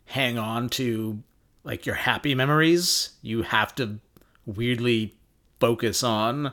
[0.06, 1.22] hang on to
[1.64, 3.10] like your happy memories.
[3.20, 3.98] You have to
[4.46, 5.14] weirdly
[5.60, 6.52] focus on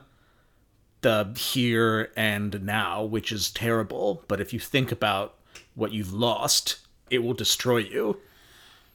[1.01, 4.23] the here and now, which is terrible.
[4.27, 5.35] But if you think about
[5.73, 6.79] what you've lost,
[7.09, 8.19] it will destroy you.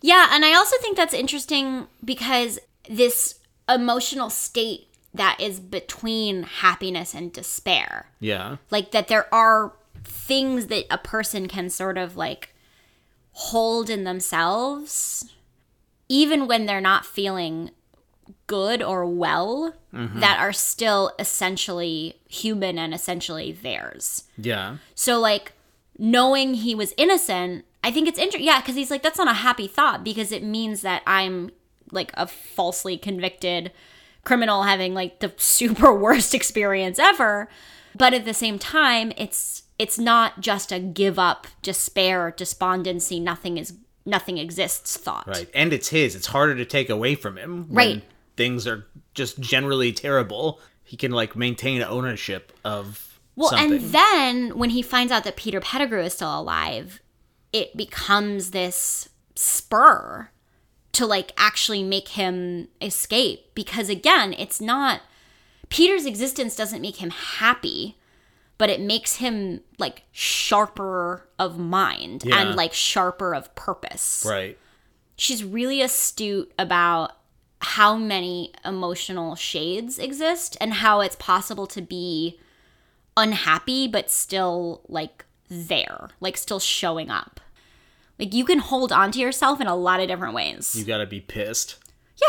[0.00, 7.14] Yeah, and I also think that's interesting because this emotional state that is between happiness
[7.14, 8.10] and despair.
[8.20, 8.56] Yeah.
[8.70, 9.72] Like that there are
[10.02, 12.54] things that a person can sort of like
[13.32, 15.32] hold in themselves
[16.08, 17.70] even when they're not feeling
[18.46, 20.20] good or well mm-hmm.
[20.20, 24.24] that are still essentially human and essentially theirs.
[24.36, 24.78] Yeah.
[24.94, 25.52] So like
[25.98, 28.46] knowing he was innocent, I think it's interesting.
[28.46, 31.50] Yeah, because he's like that's not a happy thought because it means that I'm
[31.92, 33.70] like a falsely convicted
[34.24, 37.48] criminal having like the super worst experience ever.
[37.96, 43.58] But at the same time, it's it's not just a give up, despair, despondency, nothing
[43.58, 43.74] is
[44.06, 45.26] nothing exists thought.
[45.26, 45.48] Right.
[45.54, 46.14] And it's his.
[46.14, 47.66] It's harder to take away from him.
[47.68, 48.02] when Right.
[48.36, 50.60] Things are just generally terrible.
[50.82, 53.72] He can like maintain ownership of Well, something.
[53.72, 57.00] and then when he finds out that Peter Pettigrew is still alive,
[57.54, 60.28] it becomes this spur
[60.92, 65.00] to like actually make him escape because again, it's not
[65.70, 67.96] Peter's existence doesn't make him happy,
[68.58, 72.40] but it makes him like sharper of mind Yeah.
[72.40, 74.24] and like sharper of purpose.
[74.28, 74.58] right.
[75.16, 77.12] She's really astute about
[77.60, 82.38] how many emotional shades exist and how it's possible to be
[83.16, 87.40] unhappy but still like there, like still showing up.
[88.18, 90.74] Like you can hold on to yourself in a lot of different ways.
[90.74, 91.76] You gotta be pissed.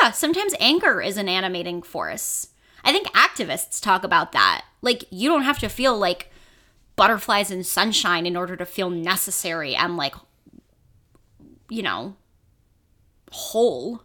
[0.02, 2.48] yeah, sometimes anger is an animating force.
[2.84, 4.66] I think activists talk about that.
[4.82, 6.32] Like you don't have to feel like
[6.96, 10.16] butterflies and sunshine in order to feel necessary and like
[11.70, 12.16] you know
[13.32, 14.02] whole.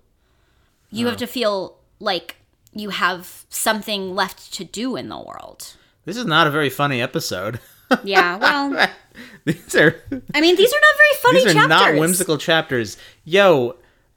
[0.93, 2.37] You have to feel like
[2.75, 5.77] you have something left to do in the world.
[6.05, 7.61] This is not a very funny episode.
[8.03, 8.89] Yeah, well,
[9.45, 9.97] these are
[10.35, 11.69] I mean, these are not very funny these are chapters.
[11.69, 12.97] not whimsical chapters.
[13.25, 13.77] Yo,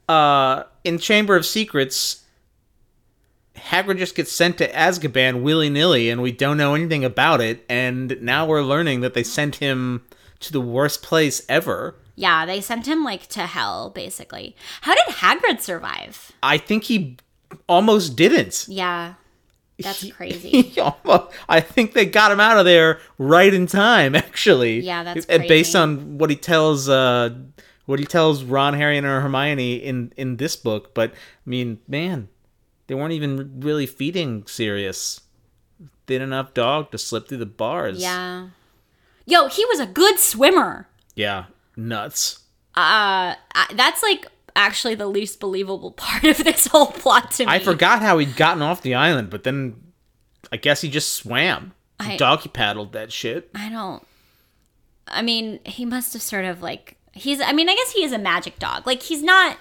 [0.09, 2.23] uh in Chamber of Secrets,
[3.55, 7.63] Hagrid just gets sent to Azkaban willy nilly, and we don't know anything about it.
[7.69, 10.03] And now we're learning that they sent him
[10.41, 11.95] to the worst place ever.
[12.15, 14.55] Yeah, they sent him like to hell, basically.
[14.81, 16.31] How did Hagrid survive?
[16.43, 17.17] I think he
[17.67, 18.65] almost didn't.
[18.67, 19.13] Yeah,
[19.79, 20.73] that's crazy.
[20.79, 24.15] almost- I think they got him out of there right in time.
[24.15, 27.29] Actually, Yeah, that's Uh, based on what he tells, uh,
[27.85, 30.93] what he tells Ron, Harry, and Hermione in in this book.
[30.93, 32.29] But I mean, man,
[32.87, 35.21] they weren't even really feeding Sirius
[36.07, 38.01] thin enough dog to slip through the bars.
[38.01, 38.49] Yeah.
[39.25, 40.87] Yo, he was a good swimmer.
[41.15, 41.45] yeah,
[41.77, 42.39] nuts.
[42.75, 43.35] Uh,
[43.73, 47.51] that's like actually the least believable part of this whole plot to me.
[47.51, 49.75] I forgot how he'd gotten off the island, but then
[50.51, 51.73] I guess he just swam.
[51.99, 53.49] I- Doggy paddled that shit.
[53.55, 54.05] I don't.
[55.07, 57.39] I mean, he must have sort of like he's.
[57.41, 58.85] I mean, I guess he is a magic dog.
[58.87, 59.57] Like he's not.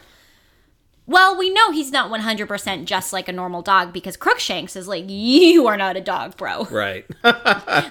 [1.05, 5.05] Well, we know he's not 100% just like a normal dog because Crookshanks is like,
[5.09, 6.65] you are not a dog, bro.
[6.71, 7.05] Right.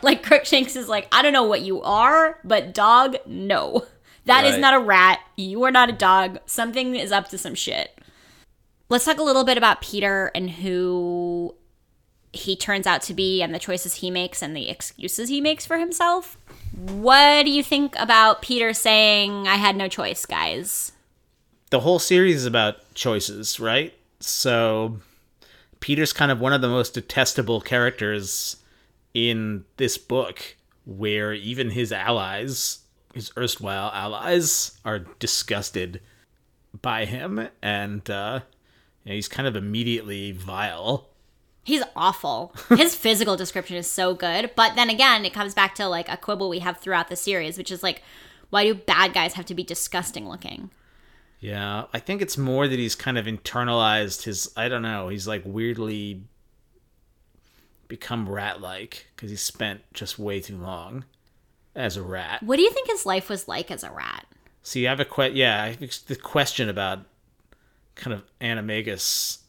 [0.02, 3.86] Like Crookshanks is like, I don't know what you are, but dog, no.
[4.26, 4.62] That is Right.
[4.62, 5.20] not a rat.
[5.36, 6.40] You are not a dog.
[6.46, 7.98] Something is up to some shit.
[8.90, 11.56] Let's talk a little bit about Peter and who
[12.34, 15.66] he turns out to be and the choices he makes and the excuses he makes
[15.66, 16.38] for himself.
[16.74, 20.92] What do you think about Peter saying, I had no choice, guys?
[21.72, 23.94] the whole series is about choices, right?
[24.20, 24.98] So
[25.80, 28.58] Peter's kind of one of the most detestable characters
[29.14, 32.80] in this book, where even his allies,
[33.14, 36.02] his erstwhile allies, are disgusted
[36.82, 38.42] by him, and uh,
[39.04, 41.10] you know, he's kind of immediately vile.
[41.64, 42.56] He's awful.
[42.70, 44.50] His physical description is so good.
[44.56, 47.56] But then again, it comes back to like a quibble we have throughout the series,
[47.56, 48.02] which is like,
[48.50, 50.72] why do bad guys have to be disgusting looking?
[51.40, 54.52] Yeah, I think it's more that he's kind of internalized his.
[54.58, 55.10] I don't know.
[55.10, 56.24] He's like weirdly
[57.88, 61.04] become rat like because he spent just way too long
[61.76, 62.44] as a rat.
[62.44, 64.26] What do you think his life was like as a rat?
[64.64, 67.00] See, I have a que- Yeah, I have the question about
[67.96, 69.40] kind of animagus.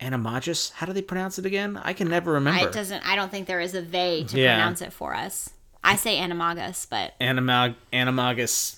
[0.00, 0.72] Animagus?
[0.72, 1.80] How do they pronounce it again?
[1.82, 2.66] I can never remember.
[2.68, 3.06] It doesn't.
[3.06, 4.56] I don't think there is a they to Yeah.
[4.56, 5.50] pronounce it for us.
[5.82, 8.76] I say animagus, but Animag- animagus,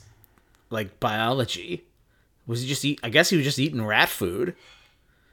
[0.70, 1.84] like biology.
[2.46, 3.00] Was he just eat?
[3.02, 4.54] I guess he was just eating rat food.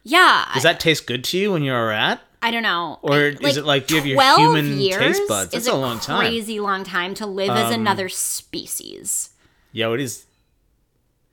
[0.07, 2.21] Yeah, Does that taste good to you when you're a rat?
[2.39, 2.99] I don't know.
[3.01, 5.51] Or is it like, do you have your 12 human years taste buds?
[5.51, 6.17] That's is a long time.
[6.17, 9.31] Um, Crazy long time to live as another species.
[9.71, 10.25] Yo, it is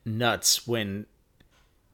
[0.05, 1.05] nuts when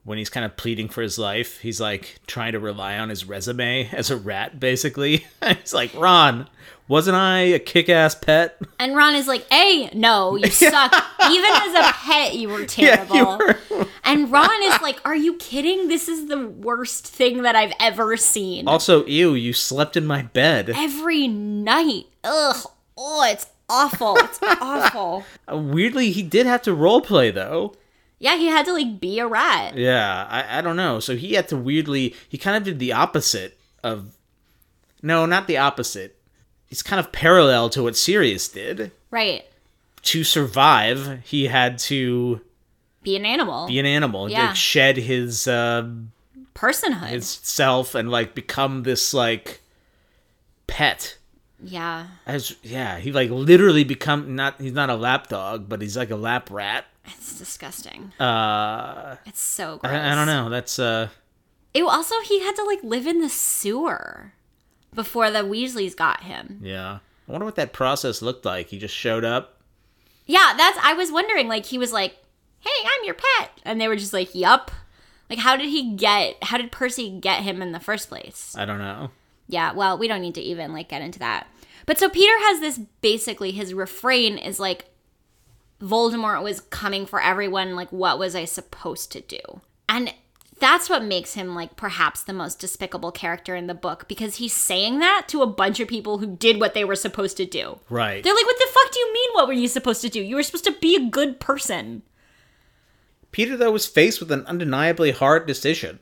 [0.04, 1.60] when he's kind of pleading for his life.
[1.60, 5.26] He's like trying to rely on his resume as a rat, basically.
[5.60, 6.48] he's like, Ron,
[6.90, 8.58] wasn't I a kick-ass pet?
[8.78, 10.92] And Ron is like, "Hey, no, you suck.
[11.30, 15.00] Even as a pet, you were terrible." Yeah, terrible." you were- And Ron is like,
[15.06, 15.88] "Are you kidding?
[15.88, 18.66] This is the worst thing that I've ever seen.
[18.68, 20.70] Also, ew, you slept in my bed.
[20.74, 22.06] Every night.
[22.24, 22.66] Ugh.
[22.98, 24.16] Oh, it's awful.
[24.18, 27.74] It's awful." Uh, Weirdly, he did have to roleplay though.
[28.18, 29.78] Yeah, he had to like be a rat.
[29.78, 31.00] Yeah, I, I don't know.
[31.00, 32.14] So he had to weirdly.
[32.28, 34.16] He kind of did the opposite of.
[35.02, 36.16] No, not the opposite.
[36.70, 38.92] It's kind of parallel to what Sirius did.
[39.10, 39.44] Right.
[40.02, 42.40] To survive, he had to
[43.02, 43.66] Be an animal.
[43.66, 44.48] be an animal, Yeah.
[44.48, 45.88] like shed his uh,
[46.54, 47.08] Personhood.
[47.08, 49.60] his self, and like become this like
[50.66, 51.18] pet.
[51.62, 52.06] yeah.
[52.26, 54.60] As yeah, he like literally become not.
[54.60, 56.84] He's not a lap dog, but he's like a lap rat.
[57.04, 58.12] It's disgusting.
[58.20, 59.92] Uh, It's so gross.
[59.92, 60.48] I, I don't know.
[60.48, 61.08] That's uh.
[61.74, 64.32] Ew, also, he had to like live in the sewer
[64.94, 66.60] before the Weasleys got him.
[66.62, 66.98] Yeah.
[67.28, 68.68] I wonder what that process looked like.
[68.68, 69.60] He just showed up.
[70.26, 70.78] Yeah, that's.
[70.82, 71.48] I was wondering.
[71.48, 72.16] Like, he was like,
[72.60, 74.70] "Hey, I'm your pet," and they were just like, "Yup."
[75.28, 76.42] Like, how did he get?
[76.42, 78.54] How did Percy get him in the first place?
[78.58, 79.10] I don't know.
[79.46, 79.72] Yeah.
[79.72, 81.46] Well, we don't need to even like get into that.
[81.86, 84.86] But so Peter has this basically his refrain is like,
[85.80, 87.74] Voldemort was coming for everyone.
[87.74, 89.40] Like, what was I supposed to do?
[89.88, 90.12] And
[90.60, 94.52] that's what makes him like perhaps the most despicable character in the book because he's
[94.52, 97.80] saying that to a bunch of people who did what they were supposed to do.
[97.88, 98.22] Right.
[98.22, 99.30] They're like, what the fuck do you mean?
[99.32, 100.22] What were you supposed to do?
[100.22, 102.02] You were supposed to be a good person.
[103.32, 105.98] Peter though was faced with an undeniably hard decision.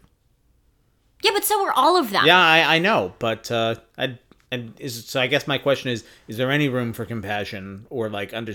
[1.22, 2.26] Yeah, but so were all of them.
[2.26, 4.18] Yeah, I, I know, but uh, I
[4.50, 5.20] and is so.
[5.20, 8.54] I guess my question is: Is there any room for compassion or like under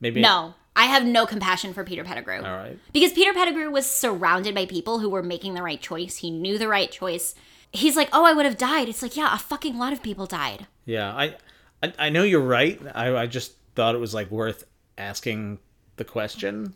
[0.00, 0.20] maybe?
[0.20, 2.38] No, I have no compassion for Peter Pettigrew.
[2.42, 2.78] All right.
[2.92, 6.16] Because Peter Pettigrew was surrounded by people who were making the right choice.
[6.16, 7.34] He knew the right choice.
[7.72, 8.88] He's like, oh, I would have died.
[8.88, 10.66] It's like, yeah, a fucking lot of people died.
[10.84, 11.36] Yeah, I,
[11.82, 12.80] I I know you're right.
[12.94, 14.64] I I just thought it was like worth
[14.98, 15.58] asking
[15.96, 16.74] the question.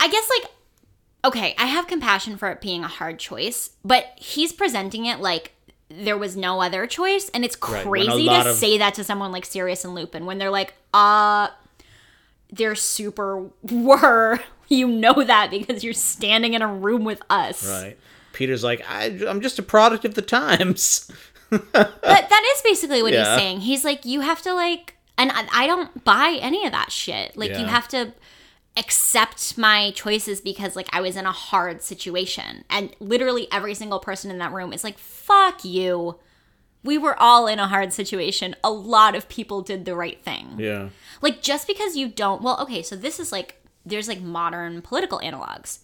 [0.00, 0.50] I guess, like,
[1.24, 5.52] okay, I have compassion for it being a hard choice, but he's presenting it like
[5.90, 7.30] there was no other choice.
[7.30, 10.26] And it's Right, crazy lot to of- say that to someone like Sirius and Lupin
[10.26, 11.48] when they're like, uh,
[12.50, 14.40] they're super were.
[14.70, 17.66] You know that because you're standing in a room with us.
[17.66, 17.96] Right.
[18.34, 21.10] Peter's like, I, I'm just a product of the times.
[21.50, 23.20] But that is basically what Yeah.
[23.32, 23.60] he's saying.
[23.60, 27.34] He's like, you have to like, and I, I don't buy any of that shit.
[27.34, 28.12] Like, you have to
[28.76, 33.98] accept my choices because like I was in a hard situation, and literally every single
[33.98, 36.18] person in that room is like, fuck you.
[36.84, 38.54] We were all in a hard situation.
[38.62, 40.54] A lot of people did the right thing.
[40.58, 40.90] Yeah.
[41.20, 45.18] Like, just because you don't, well, okay, so this is like, there's like modern political
[45.18, 45.80] analogs.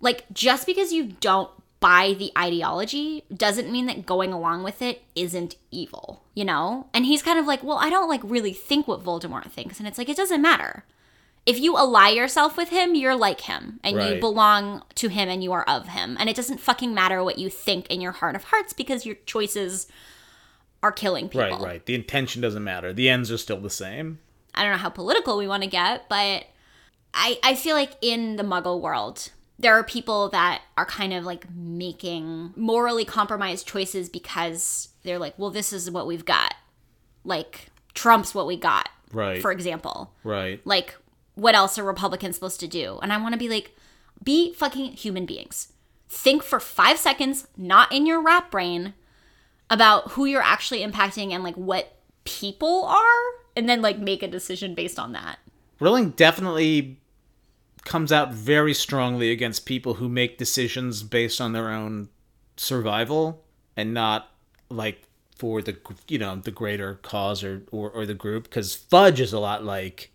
[0.00, 5.02] Like, just because you don't buy the ideology doesn't mean that going along with it
[5.14, 6.88] isn't evil, you know?
[6.92, 9.78] And he's kind of like, well, I don't like really think what Voldemort thinks.
[9.78, 10.84] And it's like, it doesn't matter.
[11.46, 15.42] If you ally yourself with him, you're like him and you belong to him and
[15.42, 16.16] you are of him.
[16.20, 19.16] And it doesn't fucking matter what you think in your heart of hearts because your
[19.26, 19.86] choices
[20.82, 21.40] are killing people.
[21.58, 21.60] Right.
[21.60, 21.86] Right.
[21.86, 22.92] The intention doesn't matter.
[22.92, 24.18] The ends are still the same.
[24.54, 26.44] I don't know how political we want to get, but
[27.14, 31.24] I I feel like in the muggle world, there are people that are kind of
[31.24, 36.54] like making morally compromised choices because they're like, well, this is what we've got.
[37.24, 39.40] Like Trump's what we got, Right.
[39.42, 40.12] for example.
[40.22, 40.60] right.
[40.64, 40.96] Like,
[41.40, 42.98] what else are Republicans supposed to do?
[43.02, 43.74] And I want to be like,
[44.22, 45.72] be fucking human beings.
[46.08, 48.92] Think for five seconds, not in your rat brain,
[49.70, 53.22] about who you're actually impacting and like what people are,
[53.56, 55.38] and then like make a decision based on that.
[55.78, 57.00] Rowling definitely
[57.84, 62.10] comes out very strongly against people who make decisions based on their own
[62.58, 63.42] survival
[63.76, 64.28] and not
[64.68, 65.04] like
[65.36, 65.74] for the
[66.06, 69.64] you know the greater cause or or, or the group because Fudge is a lot
[69.64, 70.10] like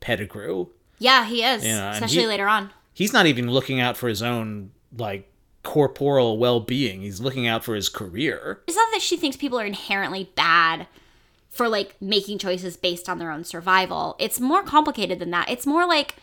[0.00, 0.66] Pettigrew.
[0.98, 2.70] Yeah, he is, Yeah, and especially he- later on.
[2.92, 5.30] he's not even looking out for his own like
[5.62, 7.02] corporal well-being.
[7.02, 8.60] He's looking out for his career.
[8.66, 10.86] It's not that she thinks people are inherently bad
[11.50, 14.16] for like making choices based on their own survival.
[14.18, 15.50] It's more complicated than that.
[15.50, 16.16] It's more like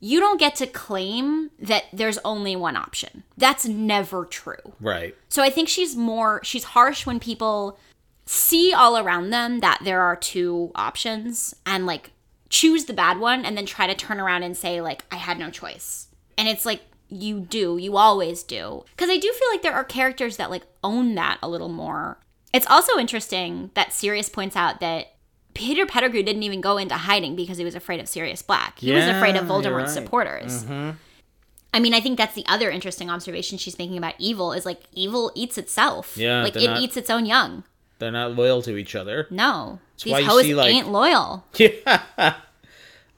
[0.00, 3.24] you don't get to claim that there's only one option.
[3.36, 4.74] That's never true.
[4.80, 5.14] Right.
[5.28, 7.78] So I think she's more she's harsh when people
[8.26, 12.10] see all around them that there are two options and like
[12.50, 15.38] choose the bad one and then try to turn around and say like I had
[15.38, 16.08] no choice.
[16.36, 18.84] And it's like you do, you always do.
[18.96, 22.18] Cuz I do feel like there are characters that like own that a little more.
[22.52, 25.14] It's also interesting that Sirius points out that
[25.54, 28.78] Peter Pettigrew didn't even go into hiding because he was afraid of Sirius Black.
[28.78, 29.86] He was afraid of Voldemort's right.
[29.86, 30.04] Mm-hmm.
[30.04, 30.64] supporters.
[31.74, 34.82] I mean, I think that's the other interesting observation she's making about evil is like
[34.92, 36.16] evil eats itself.
[36.16, 37.64] Yeah, like it not- eats its own young.
[37.98, 39.26] They're not loyal to each other.
[39.30, 41.44] No, why these hoes see, like- ain't loyal.
[41.58, 42.34] Yeah.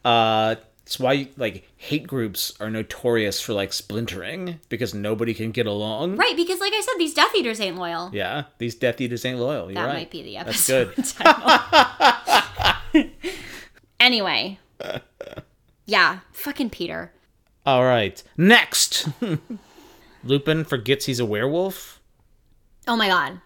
[0.04, 0.54] uh
[0.84, 6.16] it's why like hate groups are notorious for like splintering because nobody can get along.
[6.16, 8.10] Right, because like I said, these Death Eaters ain't loyal.
[8.12, 9.66] Yeah, these Death Eaters ain't loyal.
[9.66, 9.94] You're that right.
[9.94, 10.92] might be the episode.
[10.96, 11.12] That's
[12.92, 13.10] good.
[14.00, 14.58] anyway.
[15.86, 17.10] Yeah, fucking Peter.
[17.66, 18.22] All right.
[18.36, 19.08] Next.
[20.22, 22.00] Lupin forgets he's a werewolf.
[22.86, 23.40] Oh my god.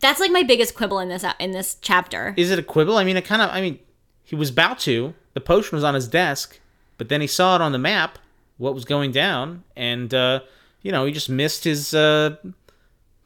[0.00, 2.34] That's like my biggest quibble in this in this chapter.
[2.36, 2.96] Is it a quibble?
[2.96, 3.78] I mean, it kind of I mean,
[4.22, 5.14] he was about to.
[5.34, 6.60] The potion was on his desk,
[6.98, 8.18] but then he saw it on the map
[8.58, 10.40] what was going down and uh,
[10.82, 12.36] you know, he just missed his uh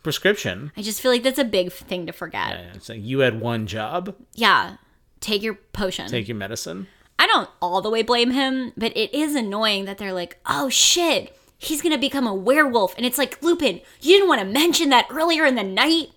[0.03, 0.73] prescription.
[0.77, 2.51] I just feel like that's a big thing to forget.
[2.51, 4.77] Yeah, It's like you had one job, Yeah.
[5.21, 6.09] Take your potion.
[6.09, 6.87] take your medicine.
[7.19, 10.71] I don't all the way blame him, but it is annoying that they're like, oh
[10.71, 12.97] shit, he's gonna become a werewolf.
[12.97, 16.09] And it's like, Lupin, you didn't want to mention that earlier in the night?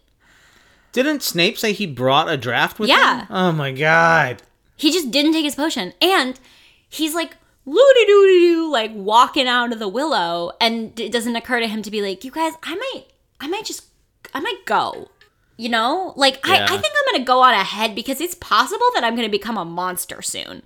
[0.94, 2.96] Didn't Snape say he brought a draft with him?
[2.98, 3.22] Yeah.
[3.22, 3.28] him?
[3.30, 4.42] Oh my god.
[4.78, 5.94] He just didn't take his potion.
[6.02, 6.40] And
[6.88, 7.36] he's like,
[7.66, 10.52] loody doody doo, like walking out of the willow.
[10.62, 13.06] And it doesn't occur to him to be like, you guys, I might,
[13.40, 13.86] I might just,
[14.34, 15.10] I might go.
[15.58, 16.14] You know?
[16.16, 16.54] Like, Yeah.
[16.54, 19.58] I, I think I'm gonna go on ahead because it's possible that I'm gonna become
[19.58, 20.64] a monster soon.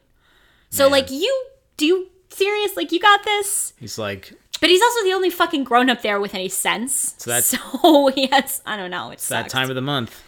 [0.70, 0.92] So, Man.
[0.92, 1.46] like, you,
[1.78, 2.76] do you, serious?
[2.76, 3.74] Like, you got this?
[3.80, 7.16] He's like But he's also the only fucking grown up there with any sense.
[7.18, 9.12] So that- so he has I don't know.
[9.12, 10.24] It's that time of the month.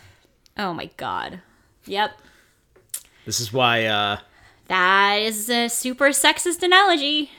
[0.58, 1.42] Oh my god.
[1.86, 2.12] Yep.
[3.26, 4.18] This is why uh
[4.68, 7.32] That is a super sexist analogy.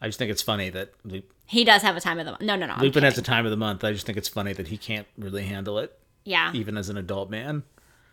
[0.00, 2.42] I just think it's funny that Lu- He does have a time of the month.
[2.42, 2.74] No, no, no.
[2.80, 3.84] Lupin has a time of the month.
[3.84, 6.52] I just think it's funny that he can't really handle it, Yeah.
[6.52, 7.62] even as an adult man.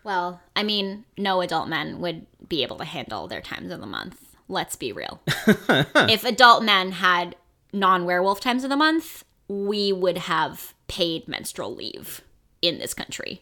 [0.04, 3.86] Well, I mean, no adult men would be able to handle their times of the
[3.88, 4.36] month.
[4.50, 5.22] Let's be real.
[5.48, 7.36] if adult men had
[7.74, 12.22] non werewolf times of the month, we would have paid menstrual leave
[12.62, 13.42] in this country.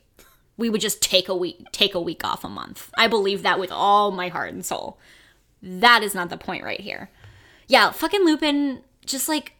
[0.57, 2.91] We would just take a week take a week off a month.
[2.97, 4.97] I believe that with all my heart and soul.
[5.61, 7.09] That is not the point right here.
[7.67, 9.53] Yeah, fucking Lupin just like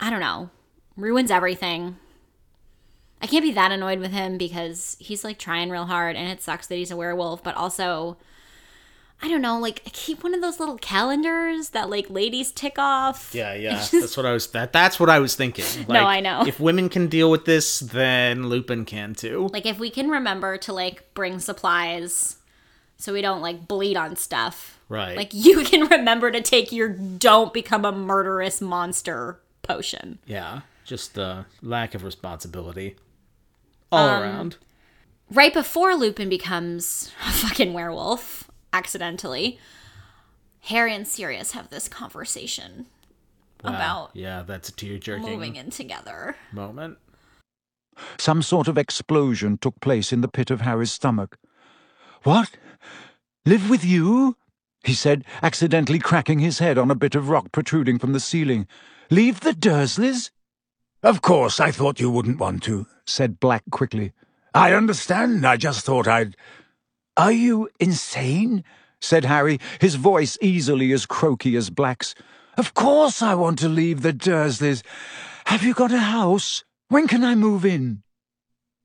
[0.00, 0.50] I don't know,
[0.96, 1.96] ruins everything.
[3.20, 6.42] I can't be that annoyed with him because he's like trying real hard and it
[6.42, 8.16] sucks that he's a werewolf, but also
[9.24, 13.30] I don't know, like keep one of those little calendars that like ladies tick off.
[13.32, 13.86] Yeah, yeah.
[13.92, 15.64] That's what I was that that's what I was thinking.
[15.88, 16.44] Like, I know.
[16.46, 19.48] If women can deal with this, then Lupin can too.
[19.52, 22.36] Like if we can remember to like bring supplies
[22.96, 24.78] so we don't like bleed on stuff.
[24.88, 25.16] Right.
[25.16, 30.18] Like you can remember to take your don't become a murderous monster potion.
[30.26, 30.62] yeah.
[30.84, 32.96] Just the lack of responsibility.
[33.92, 34.56] All Um, around.
[35.30, 39.58] Right before Lupin becomes a fucking werewolf accidentally,
[40.62, 42.86] Harry and Sirius have this conversation
[43.64, 43.70] Wow.
[43.74, 46.36] about Yeah, that's a tear jerking moving in together.
[46.52, 46.98] moment.
[48.18, 51.38] Some sort of explosion took place in the pit of Harry's stomach.
[52.24, 52.50] What?
[53.46, 54.36] Live with you?
[54.84, 58.66] he said, accidentally cracking his head on a bit of rock protruding from the ceiling.
[59.10, 60.30] Leave the Dursleys?
[61.04, 64.12] Of course, I thought you wouldn't want to, said Black quickly.
[64.54, 65.46] I understand.
[65.46, 66.36] I just thought I'd.
[67.16, 68.64] Are you insane?
[69.00, 72.14] said Harry, his voice easily as croaky as Black's.
[72.56, 74.82] Of course I want to leave the Dursleys.
[75.46, 76.64] Have you got a house?
[76.88, 78.02] When can I move in?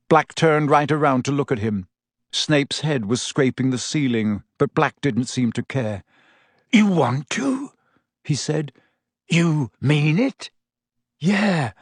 [0.08, 1.86] Black turned right around to look at him.
[2.32, 6.02] Snape's head was scraping the ceiling, but Black didn't seem to care.
[6.72, 7.72] You want to?
[8.24, 8.72] he said.
[9.30, 10.50] You mean it?
[11.18, 11.72] Yeah,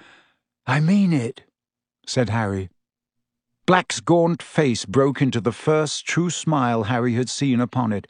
[0.66, 1.42] I mean it,
[2.06, 2.70] said Harry.
[3.66, 8.06] Black's gaunt face broke into the first true smile Harry had seen upon it.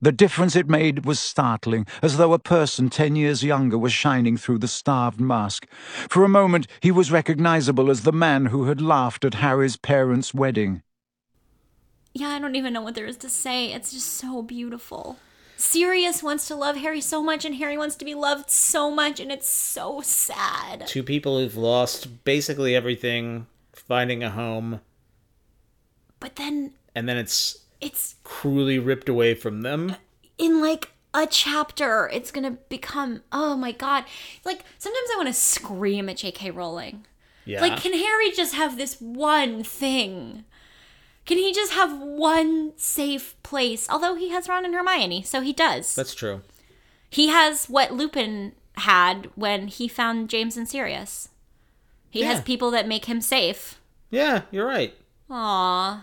[0.00, 4.36] The difference it made was startling, as though a person ten years younger was shining
[4.36, 5.66] through the starved mask.
[6.08, 10.32] For a moment he was recognizable as the man who had laughed at Harry's parents'
[10.32, 10.82] wedding.
[12.12, 13.72] Yeah, I don't even know what there is to say.
[13.72, 15.16] It's just so beautiful.
[15.56, 19.18] Sirius wants to love Harry so much, and Harry wants to be loved so much,
[19.18, 20.86] and it's so sad.
[20.86, 24.80] Two people who've lost basically everything, finding a home,
[26.20, 29.96] But then and then it's it's cruelly ripped away from them.
[30.38, 34.04] in like a chapter, it's gonna become oh my god.
[34.44, 36.50] Like sometimes I want to scream at J.K.
[36.50, 37.06] Rowling.
[37.46, 37.60] Yeah.
[37.60, 40.44] Like, can Harry just have this one thing?
[41.26, 43.86] Can he just have one safe place?
[43.90, 45.94] Although he has Ron and Hermione, so he does.
[45.94, 46.40] That's true.
[47.10, 51.28] he has what Lupin had when he found James and Sirius.
[52.14, 53.78] He has people that make him safe.
[54.10, 54.94] Yeah, you're right.
[55.30, 56.00] Aww.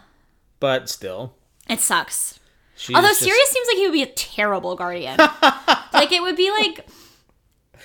[0.59, 1.33] But still,
[1.69, 2.39] It sucks.
[2.75, 5.17] she's Although just- Sirius seems like he would be a terrible guardian.
[5.93, 6.85] like it would be like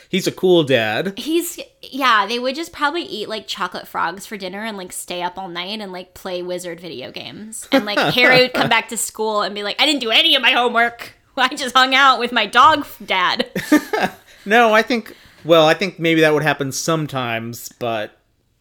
[0.08, 1.18] he's a cool dad.
[1.18, 5.22] he's yeah, they would just probably eat like chocolate frogs for dinner and like stay
[5.22, 7.68] up all night and like play wizard video games.
[7.72, 10.34] And like Harry would come back to school and be like, I didn't do any
[10.34, 11.14] of my homework.
[11.36, 13.48] I just hung out with my dog dad.
[14.48, 15.12] No, I think.
[15.44, 18.15] Well, I think maybe that would happen sometimes, but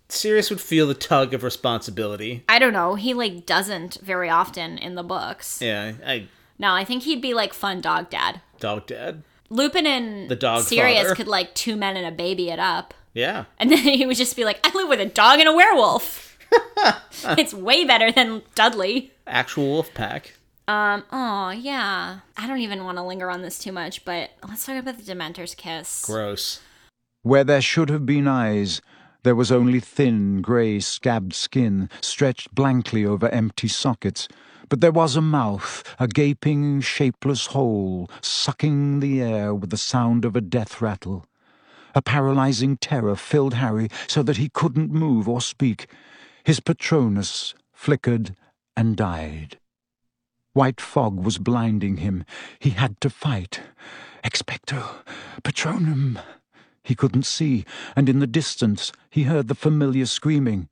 [0.09, 2.43] Sirius would feel the tug of responsibility.
[2.47, 2.95] I don't know.
[2.95, 5.61] He like doesn't very often in the books.
[5.61, 6.27] Yeah, I
[6.59, 8.41] No, I think he'd be like fun dog dad.
[8.59, 9.23] dog dad.
[9.49, 11.15] Lupin and The dog Sirius father.
[11.15, 12.93] could like two men and a baby it up.
[13.13, 15.53] Yeah, And then he would just be like, I live with a dog and a
[15.53, 16.37] werewolf.
[17.37, 19.11] it's way better than Dudley.
[19.25, 20.33] actual wolf pack.
[20.67, 22.19] Um, oh yeah.
[22.37, 25.03] I don't even want to linger on this too much, but let's talk about the
[25.03, 26.03] Dementor's kiss.
[26.05, 26.59] Gross.
[27.23, 28.81] Where there should have been eyes,
[29.25, 34.27] there was only thin, grey, scabbed skin stretched blankly over empty sockets.
[34.69, 40.25] But there was a mouth, a gaping, shapeless hole, sucking the air with the sound
[40.25, 41.25] of a death rattle.
[41.95, 45.87] A paralyzing terror filled Harry so that he couldn't move or speak.
[46.43, 48.35] His Patronus flickered
[48.77, 49.57] and died.
[50.53, 52.25] White fog was blinding him.
[52.59, 53.61] He had to fight.
[54.23, 54.85] Expecto
[55.41, 56.19] Patronum.
[56.85, 57.65] He couldn't see,
[57.95, 60.69] and in the distance he heard the familiar screaming.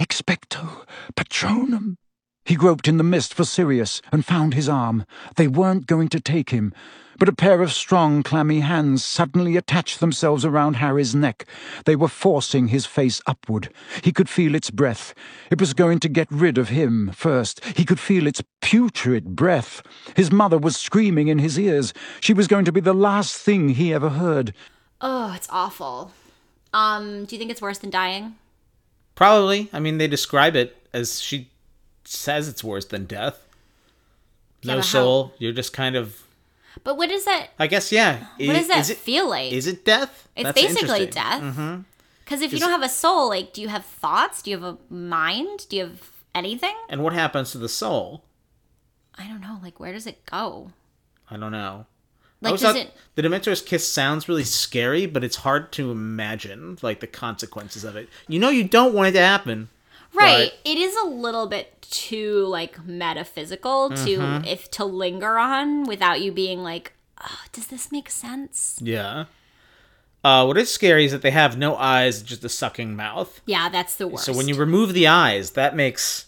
[0.00, 0.86] Expecto
[1.16, 1.96] Patronum.
[2.44, 5.04] He groped in the mist for Sirius and found his arm.
[5.34, 6.72] They weren't going to take him,
[7.18, 11.44] but a pair of strong, clammy hands suddenly attached themselves around Harry's neck.
[11.86, 13.68] They were forcing his face upward.
[14.02, 15.12] He could feel its breath.
[15.50, 17.64] It was going to get rid of him first.
[17.76, 19.82] He could feel its putrid breath.
[20.14, 21.92] His mother was screaming in his ears.
[22.20, 24.54] She was going to be the last thing he ever heard.
[25.02, 26.12] Oh, it's awful.
[26.72, 28.36] Um, do you think it's worse than dying?
[29.14, 29.68] Probably.
[29.72, 31.50] I mean, they describe it as she
[32.04, 33.46] says it's worse than death.
[34.62, 35.34] Yeah, No how- soul.
[35.38, 36.22] You're just kind of.
[36.84, 37.48] But what is that?
[37.58, 38.26] I guess yeah.
[38.38, 39.52] What does that is it, feel like?
[39.52, 40.28] Is it death?
[40.34, 41.84] It's That's basically death.
[42.24, 44.40] Because if you don't have a soul, like, do you have thoughts?
[44.40, 45.66] Do you have a mind?
[45.68, 46.74] Do you have anything?
[46.88, 48.24] And what happens to the soul?
[49.18, 49.58] I don't know.
[49.62, 50.72] Like, where does it go?
[51.30, 51.84] I don't know.
[52.50, 52.92] Like, does it?
[53.14, 57.96] The Dementor's kiss sounds really scary, but it's hard to imagine like the consequences of
[57.96, 58.08] it.
[58.28, 59.68] You know, you don't want it to happen.
[60.14, 60.52] Right.
[60.64, 64.44] It is a little bit too like metaphysical to Mm-hmm.
[64.44, 68.78] if to linger on without you being like, oh, does this make sense?
[68.82, 69.26] Yeah.
[70.24, 73.40] Uh, what is scary is that they have no eyes, just a sucking mouth.
[73.44, 74.24] Yeah, that's the worst.
[74.24, 76.26] So when you remove the eyes, that makes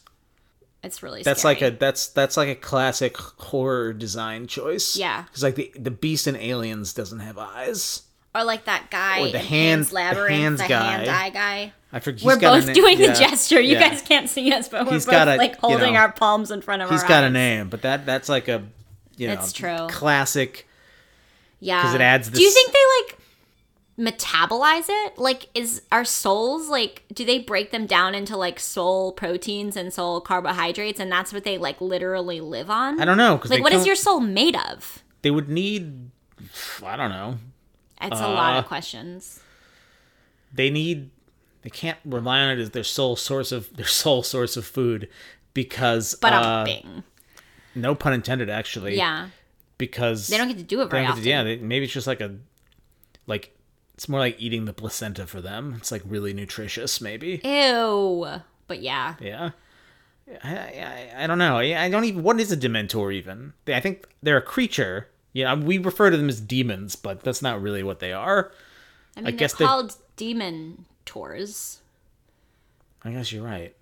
[0.85, 1.55] it's really that's scary.
[1.55, 4.97] like a that's that's like a classic horror design choice.
[4.97, 5.22] Yeah.
[5.22, 8.03] because like the the Beast in Aliens doesn't have eyes.
[8.35, 10.91] or like that guy Or the in hand- Pan's the Labyrinth, hands the guy.
[10.93, 11.72] hand eye guy.
[11.93, 12.24] I forget.
[12.24, 13.61] we're both na- doing yeah, the gesture.
[13.61, 13.89] You yeah.
[13.89, 16.51] guys can't see us, but we're He's both a- like you holding know, our palms
[16.51, 18.62] in front of He's our He's got a name, but that that's like a
[19.16, 19.87] you know That's true.
[19.89, 20.66] classic.
[21.61, 22.78] Yeah, because it adds Do you think they
[23.09, 23.18] like
[23.99, 25.19] metabolize it?
[25.19, 27.05] Like, is our souls like?
[27.13, 31.45] Do they break them down into like soul proteins and soul carbohydrates, and that's what
[31.45, 33.01] they like literally live on?
[33.01, 35.03] I don't know Like, what is your soul made of?
[35.23, 36.11] They would need.
[36.85, 37.39] I don't know.
[38.03, 39.41] It's a lot of Uh, questions.
[40.53, 41.11] They need.
[41.63, 45.09] They can't rely on it as their sole source of their sole source of food
[45.55, 46.15] because.
[46.21, 47.05] But uh, bing.
[47.75, 48.97] no pun intended, actually.
[48.97, 49.29] Yeah,
[49.79, 51.23] Because they don't get to do it very often.
[51.23, 52.37] to- yeah, they, maybe it's just like a,
[53.27, 53.54] like,
[53.95, 55.75] it's more like eating the placenta for them.
[55.79, 57.41] It's like really nutritious, maybe.
[57.45, 58.27] Ew.
[58.67, 59.51] But yeah, Yeah.
[60.43, 61.59] I, I, I don't know.
[61.59, 62.23] I, I don't even.
[62.23, 63.53] What is a Dementor even?
[63.69, 65.09] I think they're a creature.
[65.35, 68.51] Yeah, we refer to them as demons, but that's not really what they are.
[69.17, 71.81] I mean, guess they're they- called demon tours.
[73.05, 73.75] I guess you're right.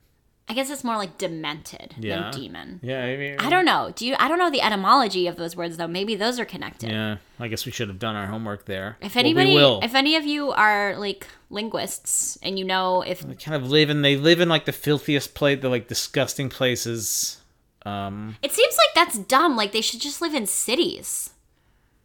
[0.52, 2.24] I guess it's more like demented Yeah.
[2.30, 2.80] than demon.
[2.82, 3.90] Yeah, I mean, I don't know.
[3.96, 4.14] Do you?
[4.18, 5.86] I don't know the etymology of those words though.
[5.88, 6.90] Maybe those are connected.
[6.90, 8.98] Yeah, I guess we should have done our homework there.
[9.00, 9.80] If Well, anybody, we will.
[9.82, 13.88] if any of you are like linguists and you know if They kind of live
[13.88, 14.02] in.
[14.02, 17.38] They live in like the filthiest place, the like disgusting places.
[17.86, 21.30] Um, it seems like that's dumb, like they should just live in cities.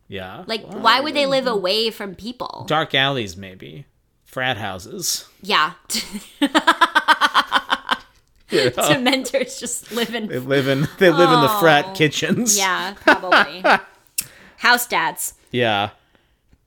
[0.08, 0.46] Yeah.
[0.48, 2.64] Like, why would they live away from people?
[2.70, 3.88] dark alleys maybe.
[4.24, 5.28] Frat houses.
[5.42, 5.74] Yeah.
[8.52, 8.70] Yeah.
[8.70, 10.28] Dementors just live in.
[10.28, 11.60] They live in they live in the Oh.
[11.60, 12.58] frat kitchens.
[12.58, 13.64] Yeah, probably.
[14.58, 15.34] House dads.
[15.52, 15.90] Yeah.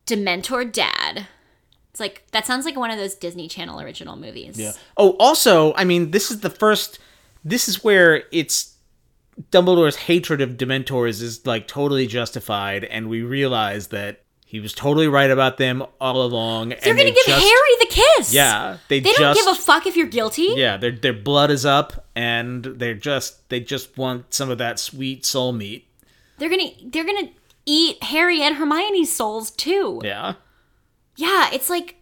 [0.06, 1.26] Dementor dad.
[1.90, 4.58] It's like, that sounds like one of those Disney Channel original movies.
[4.58, 4.72] Yeah.
[4.96, 6.98] Oh, also, I mean, this is the first.
[7.44, 8.76] This is where it's
[9.50, 15.07] Dumbledore's hatred of Dementors is like totally justified, and we realize that he was totally
[15.07, 16.70] right about them all along.
[16.70, 18.34] They're gonna they give just, Harry the kiss.
[18.34, 20.55] Yeah, they, They just don't give a fuck if you're guilty.
[20.57, 20.76] yeah.
[20.76, 25.24] Their their blood is up, and they're just they just want some of that sweet
[25.24, 25.86] soul meat.
[26.38, 27.28] They're gonna they're gonna
[27.64, 30.01] eat Harry and Hermione's souls too.
[30.03, 30.34] Yeah.
[31.14, 31.94] Yeah, it's like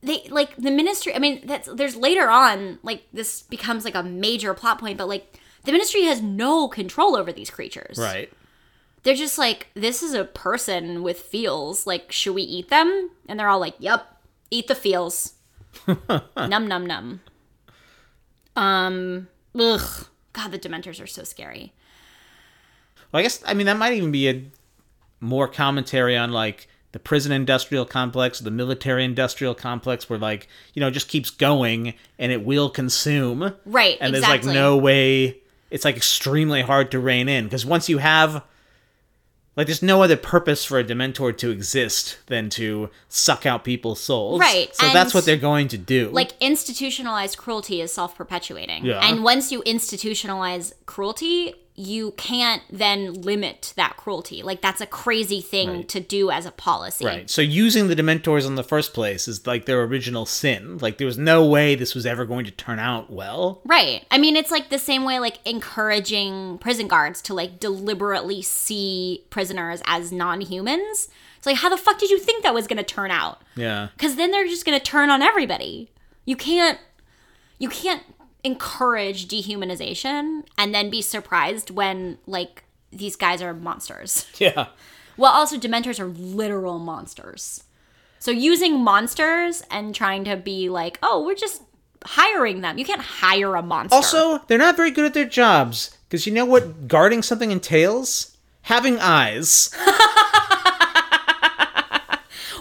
[0.00, 1.14] they like the ministry.
[1.14, 5.08] I mean, that's there's later on like this becomes like a major plot point, but
[5.08, 7.98] like the ministry has no control over these creatures.
[7.98, 8.32] Right.
[9.06, 11.86] They're just like this is a person with feels.
[11.86, 13.10] Like, should we eat them?
[13.28, 14.04] And they're all like, "Yep,
[14.50, 15.34] eat the feels."
[15.86, 17.20] num num num.
[18.56, 19.28] Um.
[19.56, 20.06] Ugh.
[20.32, 21.72] God, the Dementors are so scary.
[23.12, 24.42] Well, I guess I mean that might even be a
[25.20, 30.80] more commentary on like the prison industrial complex, the military industrial complex, where like you
[30.80, 33.98] know it just keeps going and it will consume, Right.
[34.00, 34.36] and exactly.
[34.38, 35.38] there's like no way.
[35.70, 38.42] It's like extremely hard to rein in because once you have
[39.56, 44.00] like there's no other purpose for a dementor to exist than to suck out people's
[44.00, 44.40] souls.
[44.40, 46.10] Right, so that's what they're going to do.
[46.10, 48.84] like institutionalized cruelty is self-perpetuating.
[48.84, 49.00] Yeah.
[49.00, 55.40] and once you institutionalize cruelty you can't then limit that cruelty like that's a crazy
[55.42, 55.88] thing Right.
[55.90, 57.28] to do as a policy Right.
[57.28, 60.78] So using the Dementors in the first place is like their original sin.
[60.78, 63.60] Like there was no way this was ever going to turn out well.
[63.64, 68.40] right i mean it's like the same way like encouraging prison guards to like deliberately
[68.42, 72.76] see prisoners as non-humans it's like how the fuck did you think that was going
[72.78, 73.88] to turn out Yeah.
[73.96, 75.90] because then they're just going to turn on everybody
[76.24, 76.78] you can't
[77.58, 78.02] you can't
[78.46, 84.68] encourage dehumanization and then be surprised when like these guys are monsters Yeah.
[85.16, 87.64] well also dementors are literal monsters
[88.18, 91.62] so using monsters and trying to be like oh we're just
[92.04, 95.96] hiring them you can't hire a monster Also, they're not very good at their jobs
[96.08, 98.36] because you know what guarding something entails?
[98.62, 99.70] Having eyes.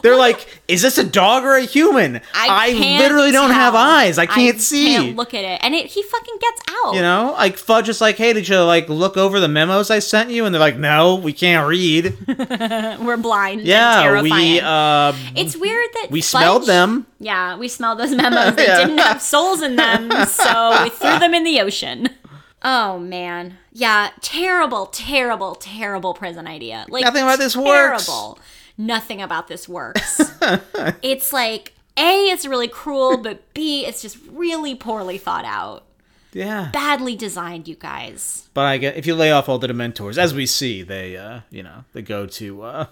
[0.06, 2.22] They're like, is this a dog or a human?
[2.34, 4.18] I, can't literally don't have eyes.
[4.18, 4.88] I can't see.
[4.96, 8.02] can't look at it and it, he fucking gets out you know, like Fudge is
[8.02, 10.46] like, hey, did you like look over the memos I sent you?
[10.46, 12.16] And they're like, no, we can't read.
[12.28, 17.08] we're blind and Yeah, we uh, it's weird that we smelled them.
[17.20, 18.56] Yeah, we smelled those memos.
[18.56, 18.82] They Yeah.
[18.82, 22.10] didn't have souls in them, so we threw them in the ocean.
[22.68, 26.88] Oh man, yeah, terrible, terrible, terrible prison idea.
[26.90, 28.08] Like Nothing about this works.
[28.08, 28.40] Terrible.
[28.78, 30.22] Nothing about this works.
[31.02, 35.86] it's like a, it's really cruel, but b, it's just really poorly thought out,
[36.34, 36.70] Yeah.
[36.74, 37.68] badly designed.
[37.68, 38.50] You guys.
[38.54, 41.42] But I get if you lay off all the Dementors, as we see, they uh,
[41.50, 42.86] you know, they go to uh,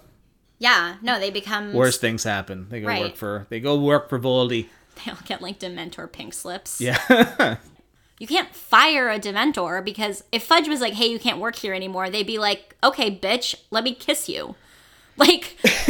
[0.59, 2.67] Yeah, no, they become worse things happen.
[2.69, 3.01] They go Right.
[3.01, 4.67] work for they go work for Voldy.
[5.03, 6.79] They all get like Dementor pink slips.
[6.79, 7.57] Yeah.
[8.19, 11.73] You can't fire a Dementor because if Fudge was like, hey, you can't work here
[11.73, 14.55] anymore, they'd be like, okay, bitch, let me kiss you.
[15.17, 15.57] Like,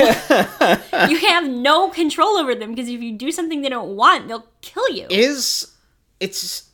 [1.10, 4.48] you have no control over them because if you do something they don't want, they'll
[4.62, 5.08] kill you.
[5.10, 5.74] Is
[6.20, 6.70] it's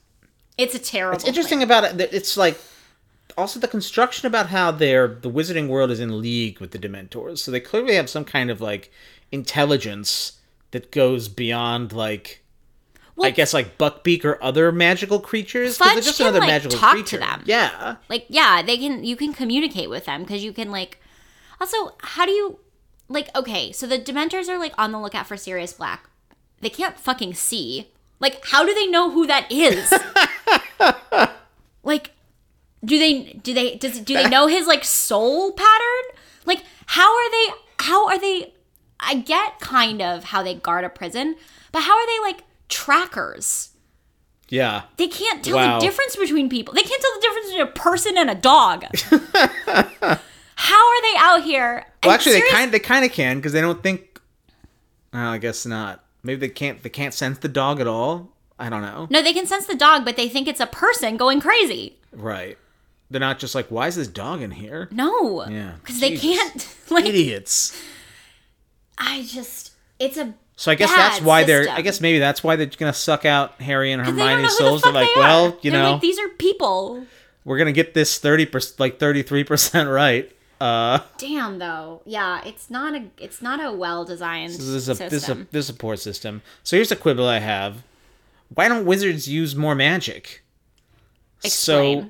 [0.57, 1.15] it's a terrible.
[1.15, 2.59] it's interesting about it that it's like
[3.37, 7.37] also the construction about how they're the wizarding world is in league with the dementors
[7.37, 8.91] so they clearly have some kind of like
[9.31, 10.39] intelligence
[10.71, 12.43] that goes beyond like
[13.21, 17.43] i guess like buckbeak or other magical creatures Fudge can, like, talk to them.
[17.45, 19.03] yeah Like, yeah, they can.
[19.03, 20.99] You can communicate with them because you can like.
[21.61, 22.59] Also, how do you
[23.07, 23.29] like?
[23.35, 26.09] Okay, so the Dementors are like on the lookout for Sirius Black.
[26.61, 27.89] They can't fucking see.
[28.19, 29.93] Like, how do they know who that is?
[31.83, 32.11] like,
[32.83, 36.17] do they do they does do they know his like soul pattern?
[36.45, 37.47] Like, how are they?
[37.79, 38.53] How are they?
[38.99, 41.35] I get kind of how they guard a prison,
[41.71, 43.69] but how are they like trackers?
[44.51, 45.79] yeah They can't tell Wow.
[45.79, 46.73] the difference between people.
[46.73, 48.85] They can't tell the difference between a person and a dog.
[50.61, 51.85] How are they out here?
[52.03, 54.19] well actually they kind they kind of can because they don't think
[55.13, 58.81] i guess not maybe they can't they can't sense the dog at all i don't
[58.81, 61.97] know No, they can sense the dog, but they think it's a person going crazy.
[62.13, 62.57] right
[63.09, 65.45] they're not just like why is this dog in here No.
[65.47, 65.73] Yeah.
[65.79, 66.67] Because they can't.
[66.89, 67.79] Like, idiots
[68.97, 69.71] I just.
[69.99, 70.33] It's a.
[70.55, 71.69] So I guess that's why they're.
[71.69, 74.81] I guess maybe that's why they're gonna suck out Harry and Hermione's the souls.
[74.81, 77.05] fuck They're like, they well, you They're know, like, these are people.
[77.45, 80.29] we're gonna get this thirty percent, like thirty three percent right.
[80.59, 82.01] Damn though.
[82.05, 85.09] Yeah, it's not a it's not a well designed This is a system.
[85.09, 86.41] this is a this is a poor system.
[86.63, 87.83] So here's a quibble I have.
[88.53, 90.43] Why don't wizards use more magic?
[91.43, 92.01] Explain.
[92.01, 92.09] So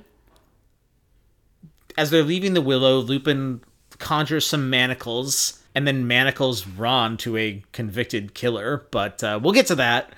[1.96, 3.60] as they're leaving the willow, Lupin
[3.98, 8.86] conjures some manacles and then manacles Ron to a convicted killer.
[8.90, 10.12] But uh, we'll get to that.